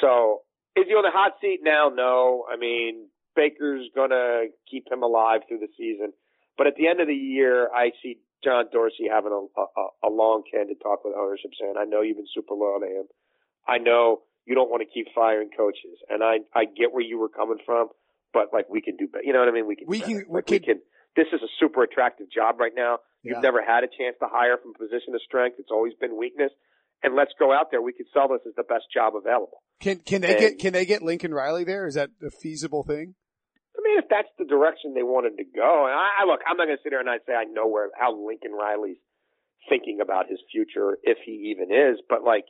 [0.00, 0.42] So
[0.76, 1.90] is he on the hot seat now?
[1.94, 2.44] No.
[2.50, 6.12] I mean, Baker's gonna keep him alive through the season.
[6.56, 10.10] But at the end of the year, I see John Dorsey having a, a, a
[10.10, 13.06] long, candid talk with ownership saying, I know you've been super loyal to him.
[13.66, 15.98] I know you don't want to keep firing coaches.
[16.08, 17.88] And I, I get where you were coming from,
[18.32, 19.24] but like we can do better.
[19.24, 19.66] You know what I mean?
[19.66, 20.26] We can, We can- better.
[20.28, 20.82] we Like, we can- can,
[21.16, 22.98] this is a super attractive job right now.
[23.22, 23.40] You've Yeah.
[23.50, 25.56] never had a chance to hire from a position of strength.
[25.58, 26.52] It's always been weakness.
[27.02, 27.80] And let's go out there.
[27.80, 29.62] We could sell this as the best job available.
[29.80, 31.86] Can can they And- get can they get Lincoln Riley there?
[31.86, 33.14] Is that a feasible thing?
[33.76, 36.56] I mean, if that's the direction they wanted to go, and I, I look, I'm
[36.56, 38.98] not going to sit here and I say I know where how Lincoln Riley's
[39.68, 42.44] thinking about his future, if he even is, but like,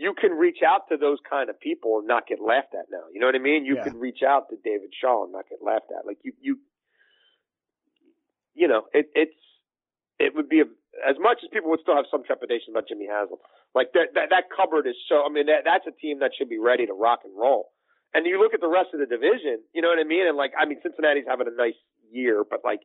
[0.00, 3.04] you can reach out to those kind of people and not get laughed at now.
[3.12, 3.66] You know what I mean?
[3.66, 3.84] You Yeah.
[3.84, 6.06] can reach out to David Shaw and not get laughed at.
[6.06, 6.58] Like you, you,
[8.54, 9.36] you know, it, it's,
[10.18, 10.68] it would be a,
[11.06, 13.40] as much as people would still have some trepidation about Jimmy Haslam.
[13.74, 16.48] Like that, that, that cupboard is so, I mean, that, that's a team that should
[16.48, 17.68] be ready to rock and roll.
[18.14, 20.26] And you look at the rest of the division, you know what I mean?
[20.26, 21.76] And like, I mean, Cincinnati's having a nice
[22.10, 22.80] year, but like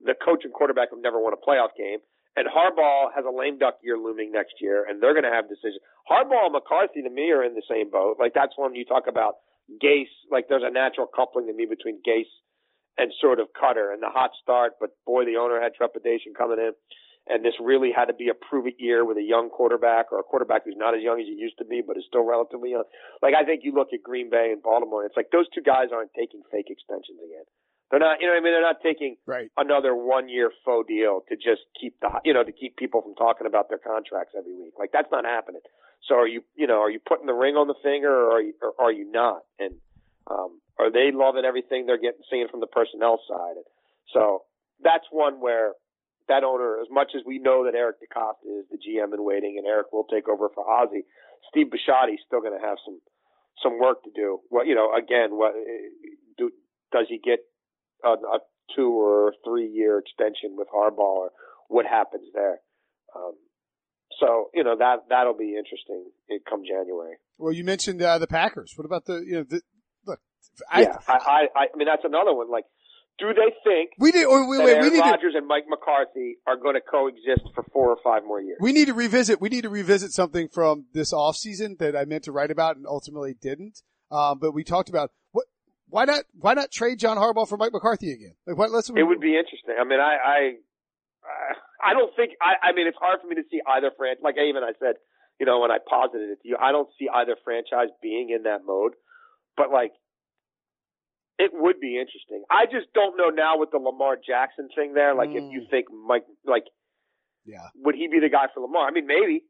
[0.00, 1.98] the coach and quarterback have never won a playoff game.
[2.36, 5.48] And Harbaugh has a lame duck year looming next year, and they're going to have
[5.48, 5.78] decisions.
[6.10, 8.16] Harbaugh and McCarthy to me are in the same boat.
[8.18, 9.38] Like that's when you talk about
[9.82, 10.10] Gase.
[10.30, 12.30] Like there's a natural coupling to me between Gase
[12.98, 14.74] and sort of Cutter and the hot start.
[14.80, 16.72] But boy, the owner had trepidation coming in,
[17.26, 20.18] and this really had to be a prove it year with a young quarterback or
[20.18, 22.70] a quarterback who's not as young as he used to be, but is still relatively
[22.70, 22.84] young.
[23.22, 25.94] Like I think you look at Green Bay and Baltimore, it's like those two guys
[25.94, 27.46] aren't taking fake extensions again.
[27.94, 28.52] They're not, you know what I mean?
[28.54, 29.50] They're not taking Right.
[29.56, 33.14] another one year faux deal to just keep the you know to keep people from
[33.14, 34.74] talking about their contracts every week.
[34.76, 35.60] Like that's not happening.
[36.08, 38.40] So are you you know are you putting the ring on the finger or are
[38.42, 39.42] you or are you not?
[39.60, 39.78] And
[40.26, 43.62] um, are they loving everything they're getting seeing from the personnel side?
[43.62, 43.64] And
[44.12, 44.42] so
[44.82, 45.74] that's one where
[46.26, 49.54] that owner, as much as we know that Eric DeCosta is the GM in waiting
[49.56, 51.04] and Eric will take over for Ozzie,
[51.48, 52.98] Steve Bisciotti's still going to have some
[53.62, 54.40] some work to do.
[54.50, 55.54] Well, you know, again, what
[56.36, 56.50] do
[56.90, 57.38] does he get
[58.04, 58.38] a, a
[58.76, 61.30] two or three year extension with Harbaugh, or
[61.68, 62.60] what happens there?
[63.14, 63.34] Um,
[64.20, 66.06] so you know that that'll be interesting.
[66.48, 67.16] Come January.
[67.38, 68.72] Well, you mentioned uh, the Packers.
[68.76, 69.60] What about the you know the
[70.06, 70.20] look?
[70.70, 72.50] I, yeah, I, I I mean that's another one.
[72.50, 72.64] Like,
[73.18, 74.26] do they think we did.
[74.26, 76.80] Or wait, that wait, Aaron we need to Rodgers and Mike McCarthy are going to
[76.80, 78.58] coexist for four or five more years?
[78.60, 79.40] we need to revisit.
[79.40, 82.76] We need to revisit something from this off season that I meant to write about
[82.76, 83.82] and ultimately didn't.
[84.10, 85.10] Um, but we talked about.
[85.94, 86.24] Why not?
[86.34, 88.34] Why not trade John Harbaugh for Mike McCarthy again?
[88.48, 88.72] Like, what?
[88.72, 88.90] Let's.
[88.90, 89.78] It would be interesting.
[89.78, 90.38] I mean, I, I,
[91.78, 92.32] I don't think.
[92.42, 94.18] I, I mean, it's hard for me to see either franchise.
[94.20, 94.96] Like even I said,
[95.38, 98.42] you know, when I posited it to you, I don't see either franchise being in
[98.42, 98.94] that mode.
[99.56, 99.92] But like,
[101.38, 102.42] it would be interesting.
[102.50, 105.14] I just don't know now with the Lamar Jackson thing there.
[105.14, 105.70] Like, if you Mm.
[105.70, 106.66] think Mike, like,
[107.46, 107.70] Yeah.
[107.86, 108.88] would he be the guy for Lamar?
[108.88, 109.44] I mean, maybe.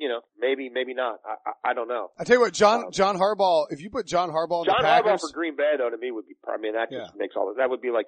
[0.00, 1.20] You know, maybe, maybe not.
[1.26, 2.08] I, I, I don't know.
[2.18, 3.66] I tell you what, John Um, John Harbaugh.
[3.70, 6.10] If you put John Harbaugh in John the Harbaugh for Green Bay, though, to me
[6.10, 6.34] would be.
[6.48, 8.06] I mean, that just makes all that would be like,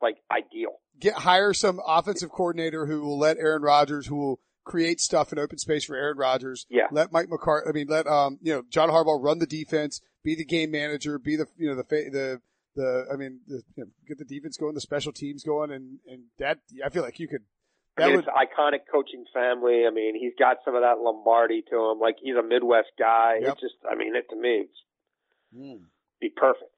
[0.00, 0.78] like ideal.
[1.00, 5.38] get hire some offensive coordinator who will let Aaron Rodgers, who will create stuff in
[5.40, 6.66] open space for Aaron Rodgers.
[6.70, 6.84] Yeah.
[6.92, 7.68] Let Mike McCarthy.
[7.68, 11.18] I mean, let um you know John Harbaugh run the defense, be the game manager,
[11.18, 12.40] be the you know the the
[12.76, 15.98] the I mean the, you know, get the defense going, the special teams going, and
[16.06, 17.42] and that I feel like you could.
[17.98, 19.84] I That mean, would it's iconic coaching family.
[19.86, 21.98] I mean, he's got some of that Lombardi to him.
[22.00, 23.38] Like he's a Midwest guy.
[23.40, 23.52] Yep.
[23.52, 24.78] It's just, I mean, it to me, it's
[25.54, 25.84] Hmm.
[26.20, 26.70] be perfect.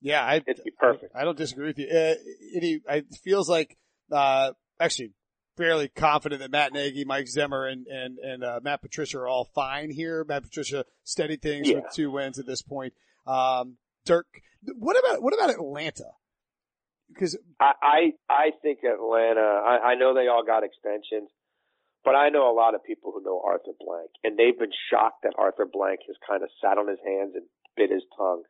[0.00, 1.12] yeah, I It'd be perfect.
[1.14, 1.86] I don't disagree with you.
[1.86, 3.76] Uh, it, it feels like
[4.12, 5.12] uh actually
[5.56, 9.48] fairly confident that Matt Nagy, Mike Zimmer, and and and uh, Matt Patricia are all
[9.54, 10.24] fine here.
[10.28, 11.76] Matt Patricia steadied things Yeah.
[11.76, 12.92] with two wins at this point.
[13.26, 14.26] Um, Dirk,
[14.76, 16.10] what about what about Atlanta?
[17.08, 19.40] Because I, I, I think Atlanta.
[19.40, 21.30] I, I know they all got extensions,
[22.04, 25.22] but I know a lot of people who know Arthur Blank, and they've been shocked
[25.22, 27.44] that Arthur Blank has kind of sat on his hands and
[27.76, 28.42] bit his tongue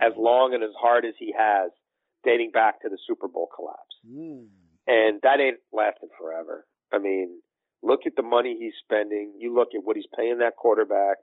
[0.00, 1.70] as long and as hard as he has,
[2.24, 3.96] dating back to the Super Bowl collapse.
[4.06, 4.48] Mm.
[4.86, 6.66] And that ain't lasting forever.
[6.92, 7.40] I mean,
[7.82, 9.34] look at the money he's spending.
[9.38, 11.18] You look at what he's paying that quarterback.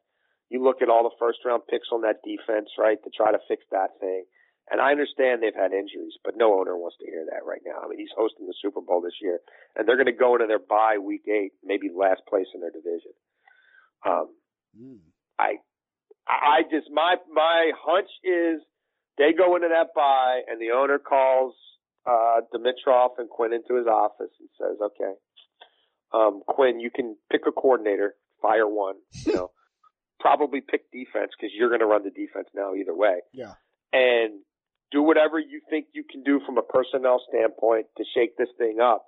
[0.50, 3.40] You look at all the first round picks on that defense, right, to try to
[3.48, 4.26] fix that thing.
[4.72, 7.82] And I understand they've had injuries, but no owner wants to hear that right now.
[7.84, 9.40] I mean, he's hosting the Super Bowl this year,
[9.76, 12.72] and they're going to go into their bye week eight, maybe last place in their
[12.72, 13.14] division.
[14.06, 14.28] Um,
[14.76, 15.00] Mm.
[15.40, 15.54] I,
[16.28, 18.62] I just my my hunch is
[19.18, 21.54] they go into that bye, and the owner calls
[22.06, 25.14] uh Dimitroff and Quinn into his office and says, "Okay,
[26.12, 29.52] Um, Quinn, you can pick a coordinator, fire one, you know,
[30.20, 33.22] probably pick defense because you're going to run the defense now either way.
[33.32, 33.54] Yeah.
[33.94, 34.42] And
[34.96, 38.80] do whatever you think you can do from a personnel standpoint to shake this thing
[38.80, 39.04] up.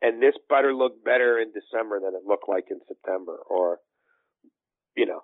[0.00, 3.78] And this better look better in December than it looked like in September or,
[4.96, 5.20] you know,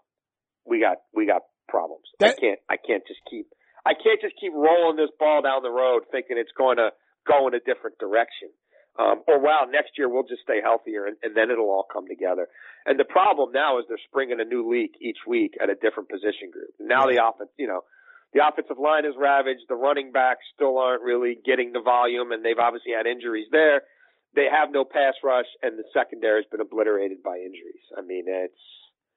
[0.67, 2.05] we got, we got problems.
[2.19, 3.47] That- I can't, I can't just keep,
[3.87, 6.91] I can't just keep rolling this ball down the road thinking it's going to
[7.27, 8.51] go in a different direction.
[8.99, 12.09] Um, or wow, next year we'll just stay healthier and, and then it'll all come
[12.09, 12.49] together.
[12.87, 16.11] And the problem now is they're springing a new leak each week at a different
[16.11, 16.75] position group.
[16.81, 17.83] Now the offense, you know,
[18.35, 19.65] the offensive line is ravaged.
[19.69, 23.83] The running backs still aren't really getting the volume and they've obviously had injuries there.
[24.37, 27.85] They have no pass rush and the secondary has been obliterated by injuries.
[27.97, 28.61] I mean, it's,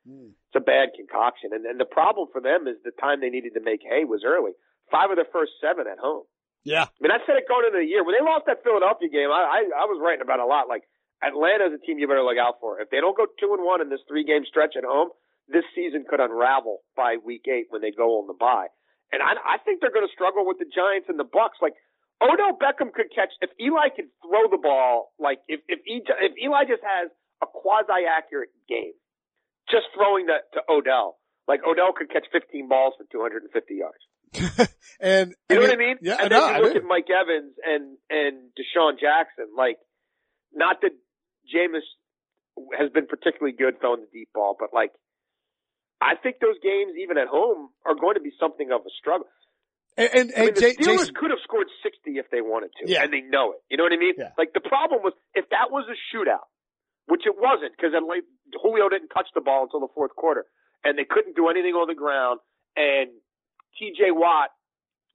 [0.02, 0.34] Mm.
[0.50, 1.54] it's a bad concoction.
[1.54, 4.24] And, and the problem for them is the time they needed to make hay was
[4.26, 4.50] early.
[4.90, 6.26] Five of their first seven at home.
[6.64, 6.90] Yeah.
[6.90, 8.04] I mean, I said it going into the year.
[8.04, 10.66] When they lost that Philadelphia game, I, I, I was writing about a lot.
[10.68, 10.90] Like,
[11.22, 12.82] Atlanta is a team you better look out for.
[12.82, 15.10] If they don't go two and one in this three game stretch at home,
[15.48, 18.74] this season could unravel by week eight when they go on the bye.
[19.12, 21.60] And I, I think they're going to struggle with the Giants and the Bucs.
[21.62, 21.76] Like,
[22.24, 26.34] Odell Beckham could catch, if Eli could throw the ball, like, if, if, E- if
[26.40, 27.12] Eli just has
[27.44, 28.94] a quasi accurate game,
[29.70, 34.04] just throwing that to Odell, like, Odell could catch 15 balls for 250 yards.
[35.02, 35.98] and You know what I mean?
[36.02, 39.52] Yeah, and I then you look at Mike Evans and and DeSean Jackson.
[39.58, 39.76] Like,
[40.54, 40.92] not that
[41.52, 41.84] Jameis
[42.80, 44.92] has been particularly good throwing the deep ball, but like,
[46.02, 49.28] I think those games, even at home, are going to be something of a struggle.
[49.98, 52.72] And, and, I mean, the J- Steelers Jason, could have scored 60 if they wanted
[52.82, 53.04] to, Yeah.
[53.04, 53.62] and they know it.
[53.70, 54.16] You know what I mean?
[54.18, 54.32] Yeah.
[54.38, 56.48] Like the problem was if that was a shootout,
[57.06, 58.24] which it wasn't, because like,
[58.64, 60.46] Julio didn't touch the ball until the fourth quarter,
[60.84, 62.40] and they couldn't do anything on the ground,
[62.76, 63.12] and
[63.78, 64.10] T.J.
[64.12, 64.50] Watt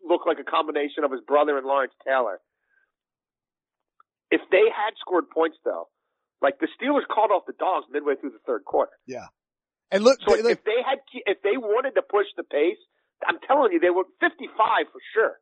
[0.07, 2.39] looked like a combination of his brother and Lawrence Taylor.
[4.31, 5.89] If they had scored points though,
[6.43, 8.93] like the Steelers called off the dogs midway through the third quarter.
[9.91, 12.79] And look, So they- look, if they had, if they wanted to push the pace,
[13.27, 15.39] I'm telling you, they were 55 for sure.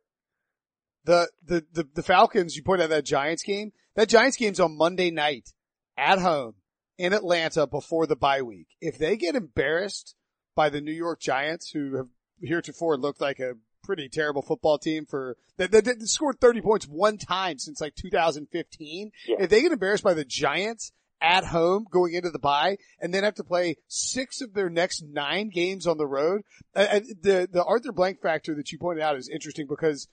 [1.03, 4.75] the, the, the, the Falcons, you point out that Giants game, that Giants game's on
[4.77, 5.49] Monday night
[5.97, 6.55] at home
[6.97, 8.67] in Atlanta before the bye week.
[8.81, 10.15] If they get embarrassed
[10.55, 12.07] by the New York Giants, who have
[12.41, 13.53] heretofore looked like a
[13.83, 17.93] pretty terrible football team for, that, that, that scored 30 points one time since like
[17.95, 19.11] 2015.
[19.27, 19.35] Yeah.
[19.39, 20.91] If they get embarrassed by the Giants
[21.25, 25.03] at home going into the bye and then have to play six of their next
[25.03, 26.41] nine games on the road,
[26.75, 30.07] uh, the, the Arthur Blank factor that you pointed out is interesting because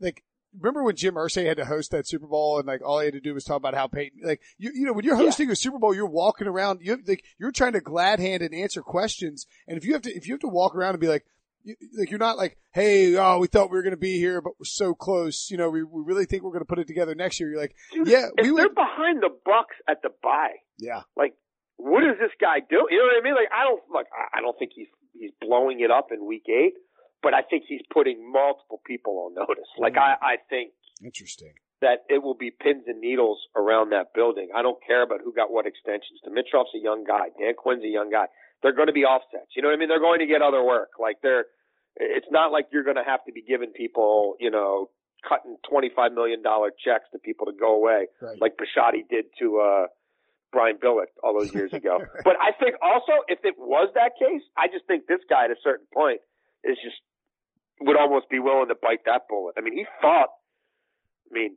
[0.00, 0.22] like
[0.58, 3.14] remember when Jim Irsay had to host that Super Bowl and like all he had
[3.14, 5.24] to do was talk about how Peyton like you you know when you're Yeah.
[5.24, 8.54] hosting a Super Bowl you're walking around you like you're trying to glad hand and
[8.54, 11.08] answer questions and if you have to if you have to walk around and be
[11.08, 11.24] like
[11.68, 14.40] you, like you're not like hey oh we thought we were going to be here
[14.40, 16.86] but we're so close you know we, we really think we're going to put it
[16.86, 20.56] together next year you're like Dude, yeah we they're behind the Bucs at the bye,
[20.78, 21.34] yeah like
[21.78, 22.90] what is this guy doing?
[22.90, 23.34] You know what I mean?
[23.38, 24.06] Like I don't look.
[24.34, 26.74] I don't think he's he's blowing it up in week eight,
[27.22, 29.70] but I think he's putting multiple people on notice.
[29.78, 30.02] Like Mm.
[30.02, 30.72] I I think
[31.04, 34.48] interesting that it will be pins and needles around that building.
[34.54, 36.18] I don't care about who got what extensions.
[36.26, 37.30] Dimitroff's a young guy.
[37.38, 38.26] Dan Quinn's a young guy.
[38.60, 39.54] They're going to be offsets.
[39.54, 39.88] You know what I mean?
[39.88, 40.98] They're going to get other work.
[40.98, 41.46] Like they're,
[41.98, 44.90] it's not like you're going to have to be giving people, you know,
[45.28, 46.42] cutting $25 million
[46.84, 49.86] checks to people to go away right like Bisciotti did to, uh,
[50.50, 51.98] Brian Billick all those years ago.
[52.24, 55.50] but I think also if it was that case, I just think this guy at
[55.50, 56.20] a certain point
[56.64, 56.96] is just
[57.80, 59.54] would almost be willing to bite that bullet.
[59.56, 60.30] I mean, he thought,
[61.30, 61.56] I mean,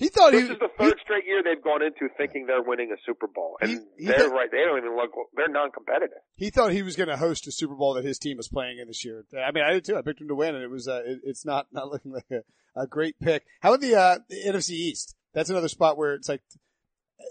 [0.00, 2.62] he thought this he is the he- third straight year they've gone into thinking they're
[2.62, 4.50] winning a Super Bowl, and He- he they're did- right.
[4.50, 5.10] They don't even look.
[5.36, 6.18] They're non-competitive.
[6.36, 8.78] he thought he was going to host a Super Bowl that his team was playing
[8.78, 9.24] in this year.
[9.38, 9.96] I mean, I did too.
[9.96, 12.26] I picked him to win, and it was uh, it, it's not not looking like
[12.32, 12.42] a,
[12.80, 13.44] a great pick.
[13.60, 15.14] How about the, uh, the NFC East?
[15.34, 16.42] That's another spot where it's like,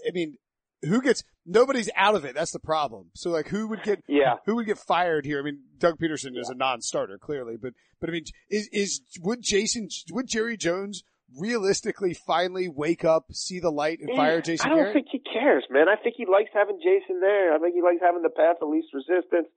[0.06, 0.36] I mean,
[0.82, 2.34] who gets nobody's out of it.
[2.34, 3.10] That's the problem.
[3.14, 4.36] So like, who would get Yeah.
[4.46, 5.38] who would get fired here?
[5.38, 9.42] I mean, Doug Pederson is a non-starter clearly, but but I mean, is is would
[9.42, 11.02] Jason would Jerry Jones
[11.38, 14.94] realistically finally wake up, see the light, and fire Jason I don't Garrett?
[14.94, 15.88] think he cares, man.
[15.88, 17.54] I think he likes having Jason there.
[17.54, 19.48] I think he likes having the path of least resistance.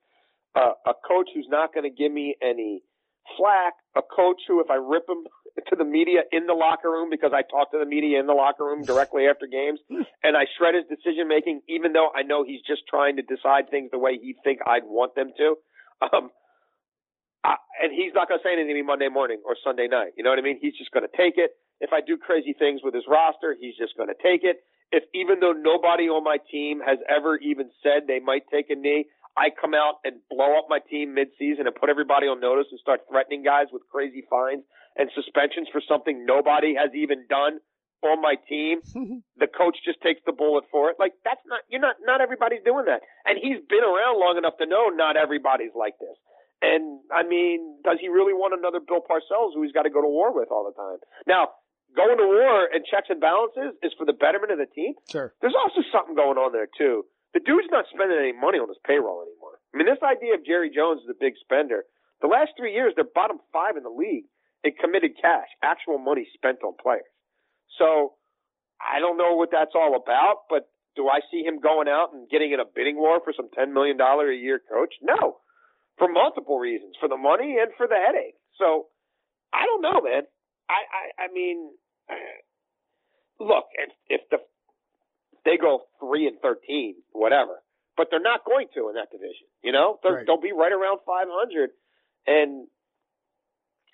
[0.54, 2.82] Uh, a coach who's not going to give me any
[3.36, 3.74] flack.
[3.96, 5.24] A coach who, if I rip him
[5.68, 8.34] to the media in the locker room because I talk to the media in the
[8.34, 9.80] locker room directly after games,
[10.22, 13.70] and I shred his decision making, even though I know he's just trying to decide
[13.70, 15.54] things the way he think I'd want them to.
[16.02, 16.30] Um,
[17.42, 20.12] I, and he's not going to say anything to me Monday morning or Sunday night.
[20.16, 20.58] You know what I mean?
[20.60, 21.50] He's just going to take it.
[21.80, 24.64] If I do crazy things with his roster, he's just going to take it.
[24.92, 28.76] If even though nobody on my team has ever even said they might take a
[28.76, 29.06] knee,
[29.36, 32.78] I come out and blow up my team mid-season and put everybody on notice and
[32.78, 34.62] start threatening guys with crazy fines
[34.94, 37.58] and suspensions for something nobody has even done
[38.06, 38.78] on my team.
[39.36, 40.96] the coach just takes the bullet for it.
[41.00, 43.02] Like that's not you're not not everybody's doing that.
[43.26, 46.14] And he's been around long enough to know not everybody's like this.
[46.62, 50.00] And I mean, does he really want another Bill Parcells who he's got to go
[50.00, 51.02] to war with all the time?
[51.26, 51.58] Now,
[51.96, 54.94] going to war and checks and balances is for the betterment of the team.
[55.10, 55.32] Sure.
[55.40, 57.06] There's also something going on there too.
[57.32, 59.58] The dude's not spending any money on his payroll anymore.
[59.74, 61.82] I mean, this idea of Jerry Jones is a big spender.
[62.22, 64.30] The last three years, they're bottom five in the league
[64.62, 67.10] in committed cash, actual money spent on players.
[67.78, 68.14] So
[68.80, 72.30] I don't know what that's all about, but do I see him going out and
[72.30, 74.94] getting in a bidding war for some $10 million a year coach?
[75.02, 75.42] No.
[75.98, 78.38] For multiple reasons, for the money and for the headache.
[78.58, 78.86] So
[79.52, 80.22] I don't know, man.
[80.70, 81.70] I, I, I mean,
[82.10, 82.14] Uh,
[83.40, 84.38] look, if, if the,
[85.44, 87.62] they go three and 13, whatever,
[87.96, 90.26] but they're not going to in that division, you know, Right.
[90.26, 91.70] they'll be right around 500
[92.26, 92.66] and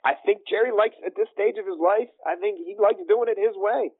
[0.05, 2.09] I think Jerry likes at this stage of his life.
[2.25, 3.91] I think he likes doing it his way,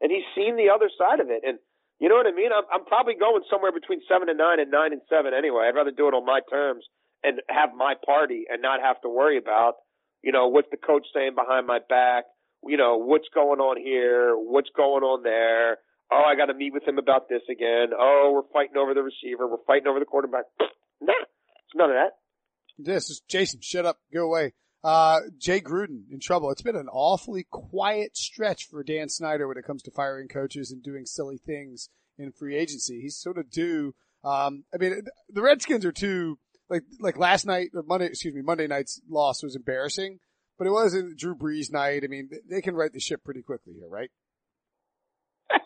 [0.00, 1.42] and he's seen the other side of it.
[1.42, 1.58] And
[1.98, 2.50] you know what I mean?
[2.54, 5.66] I'm, I'm probably going somewhere between seven and nine and nine and seven anyway.
[5.66, 6.84] I'd rather do it on my terms
[7.24, 9.74] and have my party and not have to worry about,
[10.22, 12.24] you know, what's the coach saying behind my back.
[12.66, 14.34] You know, what's going on here?
[14.36, 15.78] What's going on there?
[16.10, 17.88] Oh, I got to meet with him about this again.
[17.98, 19.46] Oh, we're fighting over the receiver.
[19.46, 20.44] We're fighting over the quarterback.
[21.00, 22.16] Nah, it's none of that.
[22.76, 23.60] This is Jason.
[23.62, 23.98] Shut up.
[24.12, 24.54] Go away.
[24.82, 26.50] Uh, Jay Gruden in trouble.
[26.50, 30.72] It's been an awfully quiet stretch for Dan Snyder when it comes to firing coaches
[30.72, 31.88] and doing silly things
[32.18, 33.00] in free agency.
[33.00, 33.94] He's sort of due.
[34.24, 36.38] Um, I mean, the Redskins are too
[36.68, 38.06] like like last night or Monday.
[38.06, 40.18] Excuse me, Monday night's loss was embarrassing,
[40.58, 42.02] but it wasn't Drew Brees night.
[42.04, 44.10] I mean, they can right the ship pretty quickly here, right?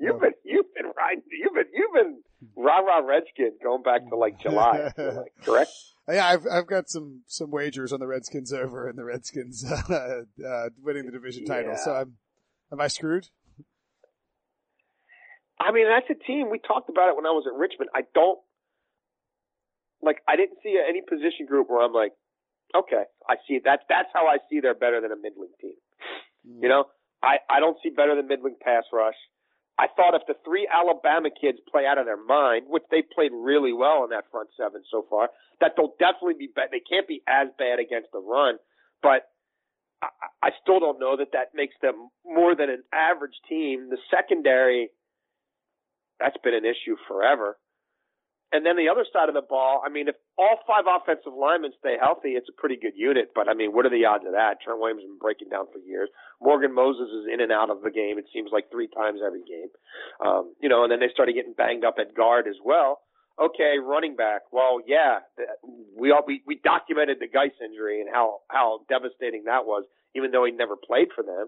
[0.00, 2.22] You've been you've been riding you've been you've been
[2.56, 5.70] rah rah Redskin going back to like July, like, correct?
[6.08, 10.22] Yeah, I've I've got some some wagers on the Redskins over and the Redskins uh,
[10.46, 11.72] uh, winning the division title.
[11.72, 11.84] Yeah.
[11.84, 12.12] So I'm
[12.72, 13.28] am I screwed?
[15.60, 16.48] I mean, that's a team.
[16.50, 17.90] We talked about it when I was at Richmond.
[17.92, 18.38] I don't
[20.00, 20.18] like.
[20.28, 22.12] I didn't see any position group where I'm like,
[22.74, 23.80] okay, I see that.
[23.88, 25.78] That's how I see they're better than a middling team.
[26.46, 26.62] Hmm.
[26.62, 26.84] You know,
[27.22, 29.18] I I don't see better than middling pass rush.
[29.78, 33.30] I thought if the three Alabama kids play out of their mind, which they played
[33.32, 36.70] really well in that front seven so far, that they'll definitely be bad.
[36.72, 38.58] They can't be as bad against the run,
[39.02, 39.30] but
[40.02, 40.08] I,
[40.42, 43.88] I still don't know that that makes them more than an average team.
[43.88, 44.90] The secondary,
[46.18, 47.56] that's been an issue forever.
[48.50, 51.72] And then the other side of the ball, I mean, if all five offensive linemen
[51.78, 53.36] stay healthy, it's a pretty good unit.
[53.36, 54.64] But I mean, what are the odds of that?
[54.64, 56.08] Trent Williams has been breaking down for years.
[56.40, 58.16] Morgan Moses is in and out of the game.
[58.16, 59.68] It seems like three times every game.
[60.24, 63.04] Um, you know, and then they started getting banged up at guard as well.
[63.36, 64.48] Okay, running back.
[64.50, 65.20] Well, yeah,
[65.94, 69.84] we all we, we documented the Guice injury and how how devastating that was,
[70.16, 71.46] even though he never played for them.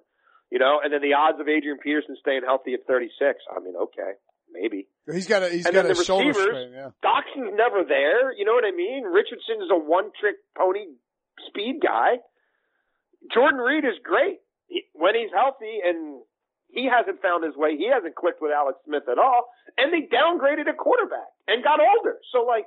[0.53, 3.39] You know, and then the odds of Adrian Peterson staying healthy at 36.
[3.51, 4.19] I mean, okay,
[4.53, 4.89] maybe.
[5.11, 6.73] He's got a he's And got then a the shoulder strain.
[6.73, 6.91] Yeah.
[7.03, 8.33] Doctson's never there.
[8.33, 9.05] You know what I mean?
[9.05, 10.87] Richardson is a one trick pony
[11.49, 12.19] speed guy.
[13.33, 16.23] Jordan Reed is great he, when he's healthy and
[16.69, 17.77] he hasn't found his way.
[17.77, 19.51] He hasn't clicked with Alex Smith at all.
[19.77, 22.19] And they downgraded a quarterback and got older.
[22.33, 22.67] So like,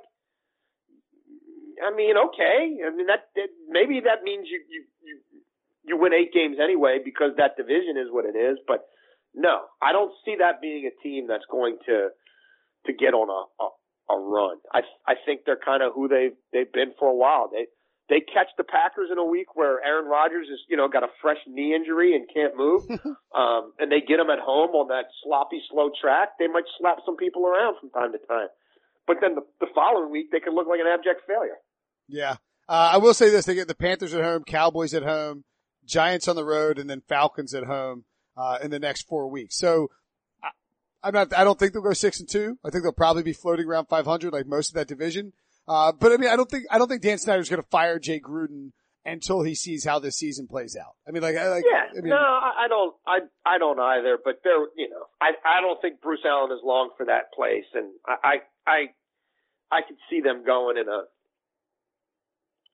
[1.80, 2.84] I mean, okay.
[2.84, 5.14] I mean, that, that maybe that means you, you, you,
[5.84, 8.58] you win eight games anyway because that division is what it is.
[8.68, 8.86] But
[9.34, 12.08] no, I don't see that being a team that's going to,
[12.86, 14.58] to get on a, a, a run.
[14.72, 17.50] I I think they're kind of who they've they've been for a while.
[17.50, 17.66] They
[18.08, 21.12] they catch the Packers in a week where Aaron Rodgers is you know got a
[21.20, 22.84] fresh knee injury and can't move,
[23.34, 26.38] um, and they get him at home on that sloppy slow track.
[26.38, 28.48] They might slap some people around from time to time,
[29.06, 31.58] but then the, the following week they could look like an abject failure.
[32.08, 32.36] Yeah.
[32.68, 35.44] Uh, I will say this: they get the Panthers at home, Cowboys at home,
[35.84, 38.04] Giants on the road, and then Falcons at home
[38.36, 39.56] uh, in the next four weeks.
[39.56, 39.90] So
[40.42, 40.50] I,
[41.02, 41.36] I'm not.
[41.36, 42.58] I don't think they'll go six and two.
[42.64, 45.32] I think they'll probably be floating around 500, like most of that division.
[45.66, 47.98] Uh, but I mean, I don't think I don't think Dan Snyder's going to fire
[47.98, 48.72] Jay Gruden
[49.06, 50.94] until he sees how this season plays out.
[51.06, 52.94] I mean, like, I, like Yeah, I mean, no, I, I don't.
[53.06, 54.18] I I don't either.
[54.22, 57.64] But there, you know, I I don't think Bruce Allen is long for that place,
[57.74, 58.78] and I I I,
[59.70, 61.04] I could see them going in a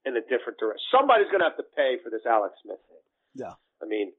[0.04, 0.82] in a different direction.
[0.90, 3.04] Somebody's going to have to pay for this Alex Smith thing.
[3.34, 3.54] Yeah.
[3.82, 4.12] I mean,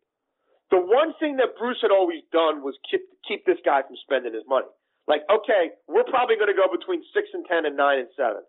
[0.71, 4.33] the one thing that Bruce had always done was keep keep this guy from spending
[4.33, 4.71] his money.
[5.07, 8.47] Like, okay, we're probably going to go between six and ten and nine and seven.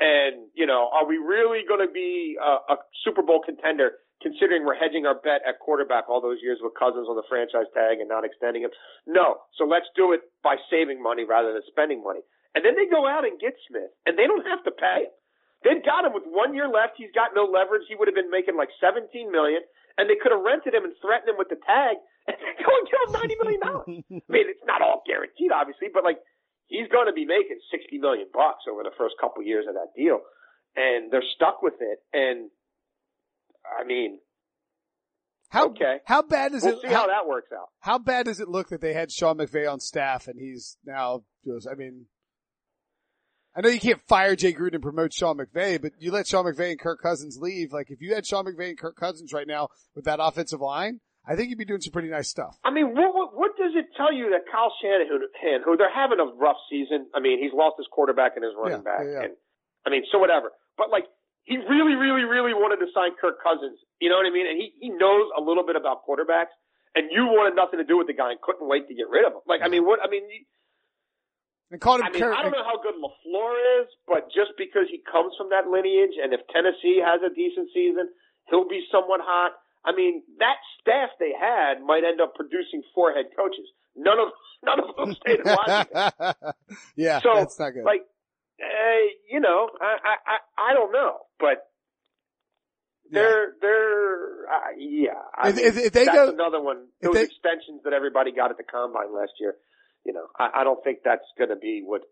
[0.00, 4.64] And, you know, are we really going to be a, a Super Bowl contender considering
[4.64, 8.00] we're hedging our bet at quarterback all those years with Cousins on the franchise tag
[8.00, 8.72] and not extending him?
[9.04, 9.44] No.
[9.60, 12.24] So let's do it by saving money rather than spending money.
[12.56, 15.14] And then they go out and get Smith and they don't have to pay him.
[15.60, 16.96] They've got him with one year left.
[16.96, 17.84] He's got no leverage.
[17.84, 19.60] He would have been making like 17 million
[19.98, 21.96] and they could have rented him and threatened him with the tag
[22.28, 23.86] and Go and give him ninety million dollars.
[23.88, 26.18] I mean, it's not all guaranteed, obviously, but like
[26.66, 29.96] he's going to be making sixty million bucks over the first couple years of that
[29.96, 30.20] deal,
[30.76, 31.98] and they're stuck with it.
[32.12, 32.50] And
[33.64, 34.18] I mean,
[35.48, 36.82] how okay, how bad is we'll it?
[36.82, 37.68] See how, how that works out.
[37.80, 41.24] How bad does it look that they had Sean McVay on staff and he's now
[41.44, 41.66] just?
[41.66, 42.06] I mean,
[43.56, 46.44] I know you can't fire Jay Gruden and promote Sean McVay, but you let Sean
[46.44, 47.72] McVay and Kirk Cousins leave.
[47.72, 51.00] Like if you had Sean McVay and Kirk Cousins right now with that offensive line,
[51.26, 52.56] I think you'd be doing some pretty nice stuff.
[52.64, 56.20] I mean, what what, what does it tell you that Kyle Shanahan, who they're having
[56.20, 57.06] a rough season?
[57.14, 59.24] I mean, he's lost his quarterback and his running Yeah, back, yeah, yeah.
[59.28, 59.32] and
[59.84, 60.52] I mean, so whatever.
[60.78, 61.04] But like,
[61.42, 63.78] he really, really, really wanted to sign Kirk Cousins.
[64.00, 64.46] You know what I mean?
[64.46, 66.54] And he he knows a little bit about quarterbacks.
[66.94, 69.22] And you wanted nothing to do with the guy and couldn't wait to get rid
[69.22, 69.46] of him.
[69.46, 70.02] Like, I mean, what?
[70.02, 70.42] I mean, you,
[71.70, 72.22] And called him I mean.
[72.24, 76.18] I don't know how good Lafleur is, but just because he comes from that lineage,
[76.20, 78.08] and if Tennessee has a decent season,
[78.50, 79.52] he'll be somewhat hot.
[79.84, 83.66] I mean, that staff they had might end up producing four head coaches.
[83.96, 84.28] None of
[84.64, 86.34] none of them stayed in Washington.
[86.96, 87.84] yeah, So, that's not good.
[87.84, 88.02] Like,
[88.60, 89.00] uh,
[89.30, 89.96] you know, I,
[90.26, 90.36] I
[90.70, 91.64] I don't know, but
[93.10, 95.12] they're they're uh, yeah.
[95.36, 96.86] I If- mean, if- if they that's go- another one.
[97.00, 99.54] Those they- extensions that everybody got at the combine last year.
[100.04, 102.02] You know, I, I don't think that's going to be what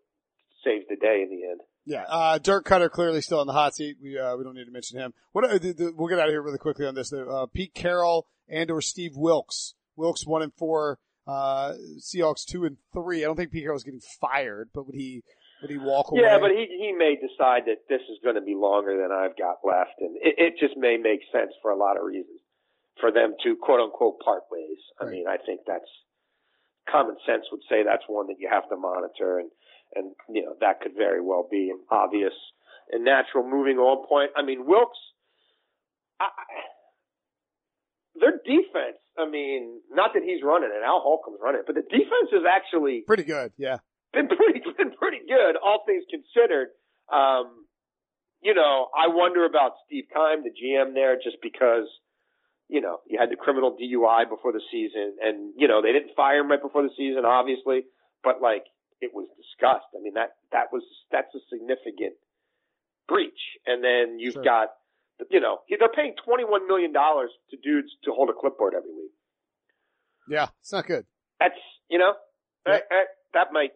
[0.63, 1.61] saves the day in the end.
[1.85, 3.97] Yeah, uh, Dirk Koetter clearly still in the hot seat.
[4.01, 5.13] We uh, we don't need to mention him.
[5.31, 7.11] What uh, the, the, we'll get out of here really quickly on this.
[7.11, 9.73] Uh, Pete Carroll and or Steve Wilks.
[9.95, 10.99] Wilks one and four.
[11.25, 13.23] Uh, Seahawks two and three.
[13.23, 15.23] I don't think Pete Carroll's getting fired, but would he
[15.61, 16.21] would he walk away?
[16.23, 19.37] Yeah, but he he may decide that this is going to be longer than I've
[19.37, 22.39] got left, and it, it just may make sense for a lot of reasons
[22.99, 24.77] for them to quote unquote part ways.
[25.01, 25.11] I Right.
[25.13, 25.89] mean, I think that's
[26.91, 29.49] common sense would say that's one that you have to monitor, and
[29.95, 32.33] and you know that could very well be an obvious
[32.91, 34.31] and natural moving on point.
[34.35, 34.97] I mean, Wilks,
[36.19, 36.29] I,
[38.19, 38.97] their defense.
[39.17, 42.43] I mean, not that he's running it, Al Holcomb's running it, but the defense is
[42.47, 43.51] actually pretty good.
[43.57, 43.77] Yeah,
[44.13, 46.69] been pretty been pretty good, all things considered.
[47.11, 47.65] Um,
[48.41, 51.87] you know, I wonder about Steve Keim, the GM there, just because
[52.69, 56.15] you know you had the criminal DUI before the season, and you know they didn't
[56.15, 57.83] fire him right before the season, obviously,
[58.23, 58.63] but like
[59.01, 59.89] it was discussed.
[59.97, 62.13] I mean that that was that's a significant
[63.07, 64.43] breach, and then you've Sure.
[64.43, 64.69] got
[65.29, 68.93] you know they're paying twenty one million dollars to dudes to hold a clipboard every
[68.93, 69.11] week.
[70.29, 71.05] yeah, it's not good.
[71.39, 71.59] That's
[71.89, 72.13] you know
[72.67, 72.73] Yeah.
[72.73, 73.73] that, that that might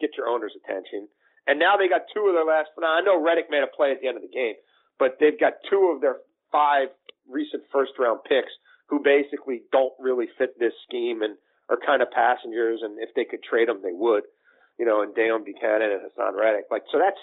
[0.00, 1.08] get your owner's attention.
[1.46, 2.68] And now they got two of their last.
[2.78, 4.54] Now I know Reddick made a play at the end of the game,
[4.98, 6.16] but they've got two of their
[6.52, 6.88] five
[7.30, 8.52] recent first round picks
[8.88, 11.36] who basically don't really fit this scheme and
[11.68, 12.80] are kind of passengers.
[12.82, 14.24] And if they could trade them, they would.
[14.78, 16.64] You know, and Dale Bucannon and Haason Reddick.
[16.70, 17.20] Like so, that's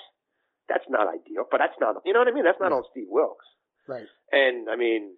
[0.70, 1.46] that's not ideal.
[1.50, 1.96] But that's not.
[2.06, 2.44] You know what I mean?
[2.44, 2.78] That's not Yeah.
[2.78, 3.46] on Steve Wilks.
[3.88, 4.06] Right.
[4.32, 5.16] And I mean,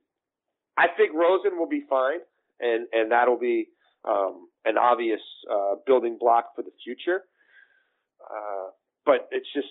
[0.77, 2.19] I think Rosen will be fine,
[2.59, 3.67] and and that'll be
[4.05, 5.19] um, an obvious
[5.51, 7.23] uh, building block for the future.
[8.23, 8.69] Uh,
[9.05, 9.67] but it's just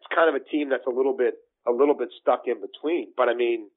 [0.00, 1.34] it's kind of a team that's a little bit
[1.68, 3.12] a little bit stuck in between.
[3.16, 3.68] But I mean,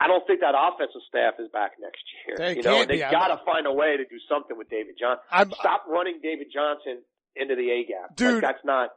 [0.00, 2.36] I don't think that offensive staff is back next year.
[2.40, 5.22] They you know, they got to find a way to do something with David Johnson.
[5.30, 7.04] I'm, Stop running David Johnson
[7.36, 8.16] into the A gap.
[8.16, 8.34] Dude.
[8.34, 8.90] like, that's not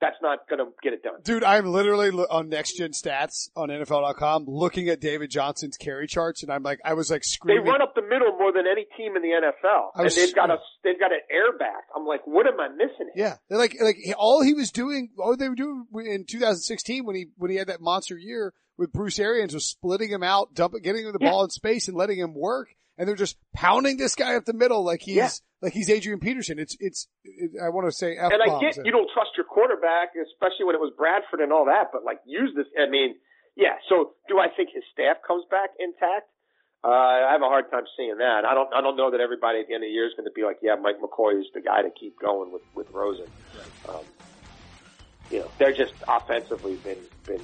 [0.00, 1.20] that's not going to get it done.
[1.24, 6.42] Dude, I'm literally on Next Gen Stats on NFL.com looking at David Johnson's carry charts,
[6.42, 7.64] and I'm like, I was like screaming.
[7.64, 10.50] They run up the middle more than any team in the NFL, and they've got
[10.50, 11.82] a they've got an airback.
[11.94, 13.10] I'm like, what am I missing?
[13.14, 13.26] Here?
[13.26, 17.16] Yeah, They're like like all he was doing, all they were doing in 2016 when
[17.16, 20.82] he when he had that monster year with Bruce Arians was splitting him out, dumping,
[20.82, 21.30] getting him the Yeah.
[21.30, 22.68] ball in space, and letting him work.
[22.98, 25.28] And they're just pounding this guy up the middle like he's Yeah.
[25.60, 26.58] like he's Adrian Peterson.
[26.58, 29.44] It's it's it, I want to say f And I get you don't trust your
[29.44, 32.66] quarterback, especially when it was Bradford and all that, but like use this.
[32.80, 33.16] I mean,
[33.54, 33.76] yeah.
[33.88, 36.28] So do I think his staff comes back intact?
[36.84, 38.44] Uh, I have a hard time seeing that.
[38.46, 38.72] I don't.
[38.72, 40.44] I don't know that everybody at the end of the year is going to be
[40.44, 43.26] like, yeah, Mike McCoy is the guy to keep going with with Rosen.
[43.88, 44.04] Um,
[45.30, 47.40] you know, they're just offensively been been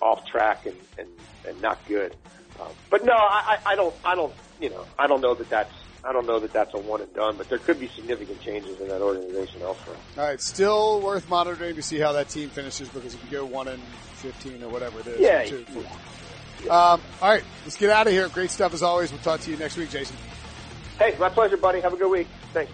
[0.00, 1.08] off track and and,
[1.48, 2.14] and not good.
[2.60, 3.94] Um, but no, I, I I don't.
[4.04, 4.32] I don't.
[4.60, 5.72] You know, I don't know that that's.
[6.04, 8.78] I don't know that that's a one and done, but there could be significant changes
[8.80, 9.96] in that organization elsewhere.
[10.18, 13.46] All right, still worth monitoring to see how that team finishes because if you go
[13.46, 13.82] one and
[14.16, 15.64] 15 or whatever it is, Yeah, two-
[16.62, 16.92] yeah.
[16.92, 18.28] Um, all right, let's get out of here.
[18.28, 19.12] Great stuff as always.
[19.12, 20.16] We'll talk to you next week, Jason.
[20.98, 21.80] Hey, my pleasure, buddy.
[21.80, 22.26] Have a good week.
[22.52, 22.70] Thanks.